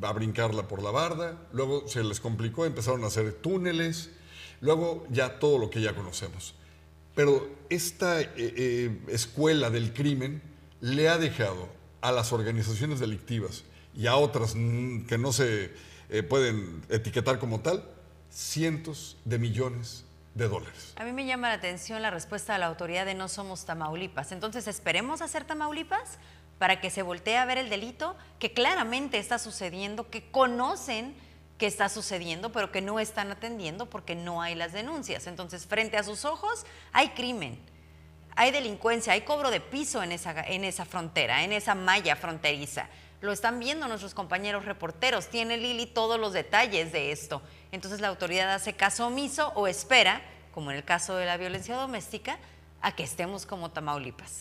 a 0.00 0.12
brincarla 0.12 0.68
por 0.68 0.82
la 0.82 0.90
barda, 0.90 1.46
luego 1.52 1.86
se 1.88 2.02
les 2.02 2.20
complicó, 2.20 2.64
empezaron 2.64 3.04
a 3.04 3.08
hacer 3.08 3.32
túneles, 3.32 4.10
luego 4.60 5.06
ya 5.10 5.38
todo 5.38 5.58
lo 5.58 5.70
que 5.70 5.80
ya 5.80 5.94
conocemos. 5.94 6.54
Pero 7.14 7.48
esta 7.68 8.20
eh, 8.20 8.28
eh, 8.36 9.00
escuela 9.08 9.70
del 9.70 9.92
crimen 9.92 10.42
le 10.80 11.08
ha 11.08 11.18
dejado 11.18 11.68
a 12.00 12.10
las 12.10 12.32
organizaciones 12.32 13.00
delictivas 13.00 13.64
y 13.94 14.06
a 14.06 14.16
otras 14.16 14.54
que 14.54 15.18
no 15.18 15.32
se 15.32 15.72
eh, 16.08 16.22
pueden 16.22 16.82
etiquetar 16.88 17.38
como 17.38 17.60
tal, 17.60 17.84
cientos 18.30 19.18
de 19.24 19.38
millones 19.38 20.04
de 20.34 20.48
dólares. 20.48 20.94
A 20.96 21.04
mí 21.04 21.12
me 21.12 21.26
llama 21.26 21.48
la 21.48 21.54
atención 21.54 22.00
la 22.02 22.10
respuesta 22.10 22.54
de 22.54 22.58
la 22.58 22.66
autoridad 22.66 23.04
de 23.06 23.14
no 23.14 23.28
somos 23.28 23.64
Tamaulipas. 23.64 24.32
Entonces, 24.32 24.66
esperemos 24.66 25.20
a 25.22 25.28
ser 25.28 25.44
Tamaulipas 25.44 26.18
para 26.58 26.80
que 26.80 26.90
se 26.90 27.02
voltee 27.02 27.36
a 27.36 27.44
ver 27.44 27.58
el 27.58 27.68
delito 27.68 28.16
que 28.38 28.52
claramente 28.52 29.18
está 29.18 29.38
sucediendo, 29.38 30.08
que 30.10 30.30
conocen 30.30 31.14
que 31.58 31.66
está 31.66 31.88
sucediendo, 31.88 32.50
pero 32.50 32.72
que 32.72 32.80
no 32.80 32.98
están 32.98 33.30
atendiendo 33.30 33.88
porque 33.88 34.16
no 34.16 34.42
hay 34.42 34.54
las 34.54 34.72
denuncias. 34.72 35.26
Entonces, 35.26 35.66
frente 35.66 35.96
a 35.96 36.02
sus 36.02 36.24
ojos 36.24 36.66
hay 36.92 37.10
crimen, 37.10 37.58
hay 38.34 38.50
delincuencia, 38.50 39.12
hay 39.12 39.20
cobro 39.20 39.50
de 39.50 39.60
piso 39.60 40.02
en 40.02 40.12
esa, 40.12 40.40
en 40.42 40.64
esa 40.64 40.84
frontera, 40.84 41.44
en 41.44 41.52
esa 41.52 41.74
malla 41.74 42.16
fronteriza. 42.16 42.88
Lo 43.22 43.32
están 43.32 43.60
viendo 43.60 43.86
nuestros 43.88 44.14
compañeros 44.14 44.64
reporteros. 44.64 45.28
Tiene 45.28 45.56
Lili 45.56 45.86
todos 45.86 46.18
los 46.18 46.32
detalles 46.32 46.92
de 46.92 47.12
esto. 47.12 47.40
Entonces 47.70 48.00
la 48.00 48.08
autoridad 48.08 48.52
hace 48.52 48.74
caso 48.74 49.06
omiso 49.06 49.52
o 49.54 49.68
espera, 49.68 50.20
como 50.52 50.72
en 50.72 50.76
el 50.76 50.84
caso 50.84 51.14
de 51.16 51.24
la 51.24 51.36
violencia 51.36 51.76
doméstica, 51.76 52.38
a 52.80 52.94
que 52.94 53.04
estemos 53.04 53.46
como 53.46 53.70
Tamaulipas. 53.70 54.40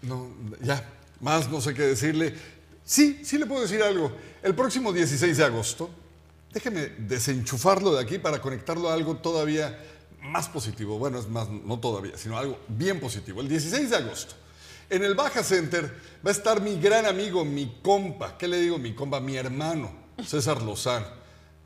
No, 0.00 0.28
ya, 0.60 0.82
más 1.20 1.48
no 1.48 1.60
sé 1.60 1.74
qué 1.74 1.82
decirle. 1.82 2.34
Sí, 2.84 3.20
sí 3.22 3.36
le 3.38 3.44
puedo 3.44 3.62
decir 3.62 3.82
algo. 3.82 4.12
El 4.42 4.54
próximo 4.54 4.90
16 4.90 5.36
de 5.36 5.44
agosto, 5.44 5.90
déjeme 6.52 6.86
desenchufarlo 6.98 7.94
de 7.94 8.02
aquí 8.02 8.18
para 8.18 8.40
conectarlo 8.40 8.88
a 8.88 8.94
algo 8.94 9.16
todavía 9.18 9.78
más 10.22 10.48
positivo. 10.48 10.98
Bueno, 10.98 11.18
es 11.18 11.28
más, 11.28 11.48
no 11.50 11.78
todavía, 11.78 12.16
sino 12.16 12.38
algo 12.38 12.58
bien 12.66 12.98
positivo. 12.98 13.42
El 13.42 13.48
16 13.48 13.90
de 13.90 13.96
agosto, 13.96 14.34
en 14.90 15.04
el 15.04 15.14
Baja 15.14 15.42
Center 15.42 15.92
va 16.24 16.30
a 16.30 16.32
estar 16.32 16.60
mi 16.60 16.80
gran 16.80 17.06
amigo, 17.06 17.44
mi 17.44 17.78
compa. 17.82 18.36
¿Qué 18.38 18.48
le 18.48 18.60
digo 18.60 18.78
mi 18.78 18.94
compa? 18.94 19.20
Mi 19.20 19.36
hermano, 19.36 19.92
César 20.24 20.62
Lozano. 20.62 21.06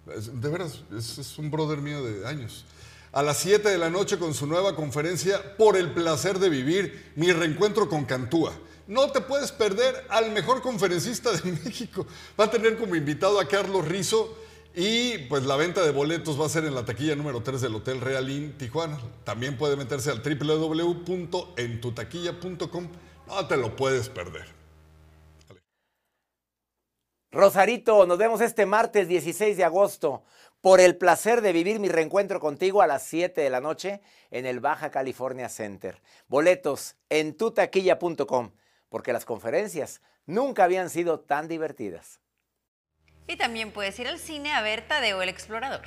De 0.07 0.48
veras, 0.48 0.81
es, 0.96 1.18
es 1.18 1.38
un 1.38 1.50
brother 1.50 1.78
mío 1.78 2.02
de 2.02 2.26
años. 2.26 2.64
A 3.12 3.22
las 3.22 3.38
7 3.38 3.68
de 3.68 3.78
la 3.78 3.90
noche 3.90 4.18
con 4.18 4.35
su 4.35 4.46
nueva 4.46 4.76
conferencia 4.76 5.57
Por 5.57 5.76
el 5.76 5.92
placer 5.92 6.38
de 6.38 6.50
vivir, 6.50 7.12
mi 7.16 7.33
reencuentro 7.33 7.88
con 7.88 8.04
Cantúa. 8.04 8.52
No 8.87 9.11
te 9.11 9.20
puedes 9.20 9.50
perder 9.52 10.07
al 10.09 10.31
mejor 10.33 10.62
conferencista 10.62 11.31
de 11.33 11.52
México. 11.64 12.07
Va 12.38 12.44
a 12.44 12.50
tener 12.50 12.78
como 12.78 12.96
invitado 12.96 13.38
a 13.38 13.46
Carlos 13.46 13.87
Rizo 13.87 14.35
y 14.74 15.18
pues 15.28 15.44
la 15.44 15.57
venta 15.57 15.85
de 15.85 15.90
boletos 15.90 16.40
va 16.40 16.46
a 16.46 16.48
ser 16.48 16.64
en 16.64 16.74
la 16.74 16.85
taquilla 16.85 17.16
número 17.16 17.42
3 17.42 17.61
del 17.61 17.74
Hotel 17.74 18.00
Real 18.00 18.31
Inn 18.31 18.57
Tijuana. 18.57 18.98
También 19.24 19.59
puede 19.59 19.76
meterse 19.76 20.11
al 20.11 20.22
www.entutaquilla.com. 20.22 22.88
No 23.28 23.46
te 23.46 23.56
lo 23.56 23.76
puedes 23.76 24.08
perder. 24.08 24.46
Rosarito, 27.30 28.06
nos 28.06 28.16
vemos 28.16 28.40
este 28.40 28.64
martes 28.64 29.06
16 29.06 29.56
de 29.58 29.64
agosto 29.64 30.24
por 30.62 30.80
el 30.80 30.96
placer 30.96 31.42
de 31.42 31.52
vivir 31.52 31.78
mi 31.78 31.88
reencuentro 31.88 32.40
contigo 32.40 32.80
a 32.80 32.86
las 32.86 33.02
7 33.02 33.40
de 33.40 33.50
la 33.50 33.60
noche 33.60 34.00
en 34.30 34.46
el 34.46 34.60
Baja 34.60 34.90
California 34.90 35.50
Center. 35.50 36.00
Boletos 36.26 36.96
en 37.10 37.36
tutaquilla.com, 37.36 38.52
porque 38.88 39.12
las 39.12 39.26
conferencias 39.26 40.00
nunca 40.24 40.64
habían 40.64 40.88
sido 40.88 41.20
tan 41.20 41.48
divertidas. 41.48 42.20
Y 43.26 43.36
también 43.36 43.72
puedes 43.72 43.98
ir 43.98 44.08
al 44.08 44.18
cine 44.18 44.54
a 44.54 44.62
ver 44.62 44.88
Tadeo 44.88 45.20
el 45.20 45.28
Explorador. 45.28 45.86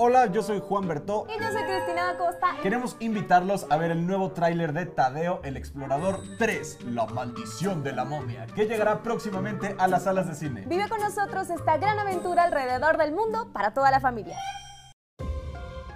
Hola, 0.00 0.26
yo 0.26 0.44
soy 0.44 0.60
Juan 0.60 0.86
Bertó. 0.86 1.26
Y 1.26 1.42
yo 1.42 1.50
soy 1.50 1.64
Cristina 1.64 2.10
Acosta. 2.10 2.56
Queremos 2.62 2.94
invitarlos 3.00 3.66
a 3.68 3.76
ver 3.78 3.90
el 3.90 4.06
nuevo 4.06 4.30
tráiler 4.30 4.72
de 4.72 4.86
Tadeo 4.86 5.40
el 5.42 5.56
Explorador 5.56 6.22
3, 6.38 6.84
La 6.84 7.06
maldición 7.06 7.82
de 7.82 7.92
la 7.92 8.04
momia, 8.04 8.46
que 8.54 8.66
llegará 8.66 9.02
próximamente 9.02 9.74
a 9.76 9.88
las 9.88 10.04
salas 10.04 10.28
de 10.28 10.36
cine. 10.36 10.64
Vive 10.68 10.88
con 10.88 11.00
nosotros 11.00 11.50
esta 11.50 11.78
gran 11.78 11.98
aventura 11.98 12.44
alrededor 12.44 12.96
del 12.96 13.10
mundo 13.10 13.48
para 13.52 13.74
toda 13.74 13.90
la 13.90 13.98
familia. 13.98 14.38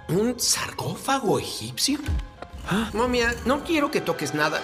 ¿Un 0.09 0.37
sarcófago 0.37 1.39
egipcio? 1.39 1.99
Ah, 2.69 2.89
momia, 2.91 3.33
no 3.45 3.63
quiero 3.63 3.89
que 3.89 4.01
toques 4.01 4.33
nada. 4.33 4.59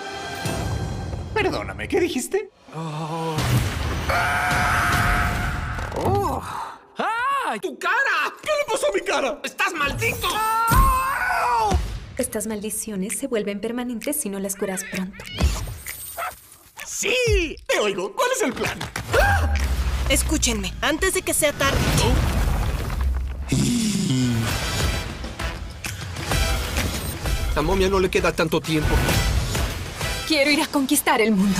Perdóname, 1.33 1.87
¿qué 1.87 2.01
dijiste? 2.01 2.49
Oh. 2.75 3.37
¡Oh! 4.09 4.58
¡Tu 7.61 7.77
cara! 7.77 8.33
¿Qué 8.41 8.49
le 8.49 8.71
pasó 8.71 8.87
a 8.87 8.93
mi 8.93 9.01
cara? 9.01 9.39
¡Estás 9.43 9.73
maldito! 9.73 10.27
Estas 12.17 12.47
maldiciones 12.47 13.17
se 13.17 13.27
vuelven 13.27 13.59
permanentes 13.59 14.19
si 14.19 14.29
no 14.29 14.39
las 14.39 14.55
curas 14.55 14.83
pronto. 14.91 15.23
¡Sí! 16.85 17.55
Te 17.67 17.79
oigo. 17.79 18.13
¿Cuál 18.13 18.29
es 18.35 18.41
el 18.41 18.53
plan? 18.53 18.79
Escúchenme, 20.09 20.73
antes 20.81 21.13
de 21.13 21.21
que 21.21 21.33
sea 21.33 21.53
tarde. 21.53 21.77
A 27.55 27.61
momia 27.61 27.89
no 27.89 27.99
le 27.99 28.09
queda 28.09 28.31
tanto 28.31 28.61
tiempo. 28.61 28.95
Quiero 30.27 30.49
ir 30.51 30.61
a 30.61 30.67
conquistar 30.67 31.19
el 31.21 31.31
mundo. 31.31 31.59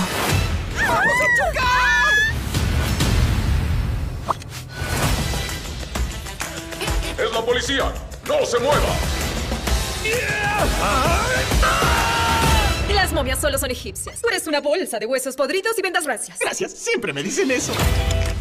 ¡Vamos 0.76 0.96
a 0.96 1.52
chocar! 1.52 1.89
¡Es 7.30 7.36
la 7.36 7.46
policía! 7.46 7.92
¡No 8.26 8.44
se 8.44 8.58
mueva! 8.58 8.96
Las 12.92 13.12
momias 13.12 13.40
solo 13.40 13.56
son 13.56 13.70
egipcias. 13.70 14.20
Tú 14.20 14.28
eres 14.28 14.48
una 14.48 14.60
bolsa 14.60 14.98
de 14.98 15.06
huesos 15.06 15.36
podridos 15.36 15.78
y 15.78 15.82
vendas 15.82 16.06
racias. 16.06 16.40
Gracias, 16.40 16.72
siempre 16.72 17.12
me 17.12 17.22
dicen 17.22 17.48
eso. 17.52 17.72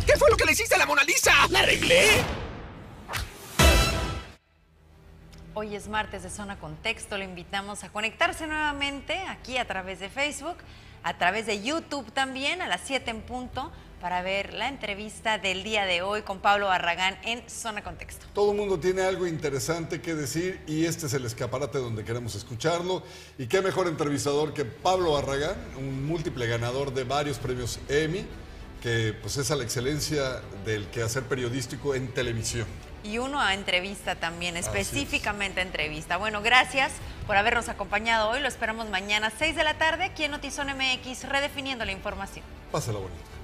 ¿Qué 0.07 0.17
fue 0.17 0.31
lo 0.31 0.37
que 0.37 0.45
le 0.45 0.53
hiciste 0.53 0.73
a 0.73 0.79
la 0.79 0.87
Mona 0.87 1.03
Lisa? 1.03 1.31
¿La 1.51 1.59
arreglé? 1.59 2.07
Hoy 5.53 5.75
es 5.75 5.87
martes 5.87 6.23
de 6.23 6.31
Zona 6.31 6.57
Contexto, 6.57 7.15
le 7.15 7.25
invitamos 7.25 7.83
a 7.83 7.89
conectarse 7.89 8.47
nuevamente 8.47 9.19
aquí 9.27 9.57
a 9.57 9.65
través 9.65 9.99
de 9.99 10.09
Facebook, 10.09 10.57
a 11.03 11.15
través 11.19 11.45
de 11.45 11.61
YouTube 11.61 12.11
también 12.11 12.63
a 12.63 12.67
las 12.67 12.81
7 12.85 13.11
en 13.11 13.21
punto 13.21 13.71
para 13.99 14.21
ver 14.21 14.53
la 14.53 14.67
entrevista 14.67 15.37
del 15.37 15.63
día 15.63 15.85
de 15.85 16.01
hoy 16.01 16.21
con 16.21 16.39
Pablo 16.39 16.67
Barragán 16.67 17.17
en 17.23 17.47
Zona 17.49 17.83
Contexto. 17.83 18.25
Todo 18.33 18.51
el 18.51 18.57
mundo 18.57 18.79
tiene 18.79 19.01
algo 19.01 19.27
interesante 19.27 20.01
que 20.01 20.15
decir 20.15 20.61
y 20.67 20.85
este 20.85 21.07
es 21.07 21.13
el 21.13 21.25
escaparate 21.25 21.77
donde 21.77 22.03
queremos 22.03 22.35
escucharlo. 22.35 23.03
Y 23.37 23.47
qué 23.47 23.61
mejor 23.61 23.87
entrevistador 23.87 24.53
que 24.53 24.65
Pablo 24.65 25.13
Barragán, 25.13 25.57
un 25.77 26.05
múltiple 26.05 26.47
ganador 26.47 26.93
de 26.93 27.03
varios 27.03 27.37
premios 27.37 27.79
Emmy, 27.89 28.25
que 28.81 29.13
pues 29.21 29.37
es 29.37 29.51
a 29.51 29.55
la 29.55 29.63
excelencia 29.63 30.41
del 30.65 30.87
quehacer 30.87 31.23
periodístico 31.23 31.93
en 31.93 32.07
televisión. 32.13 32.67
Y 33.03 33.17
uno 33.17 33.39
a 33.39 33.53
entrevista 33.53 34.15
también, 34.15 34.57
es. 34.57 34.67
específicamente 34.67 35.61
entrevista. 35.61 36.17
Bueno, 36.17 36.41
gracias 36.41 36.91
por 37.27 37.37
habernos 37.37 37.69
acompañado 37.69 38.29
hoy. 38.29 38.41
Lo 38.41 38.47
esperamos 38.47 38.89
mañana 38.89 39.31
6 39.37 39.55
de 39.55 39.63
la 39.63 39.77
tarde 39.77 40.05
aquí 40.05 40.23
en 40.23 40.31
Notizón 40.31 40.67
MX, 40.67 41.27
redefiniendo 41.29 41.85
la 41.85 41.91
información. 41.91 42.45
Pásala 42.71 42.99
bonito. 42.99 43.38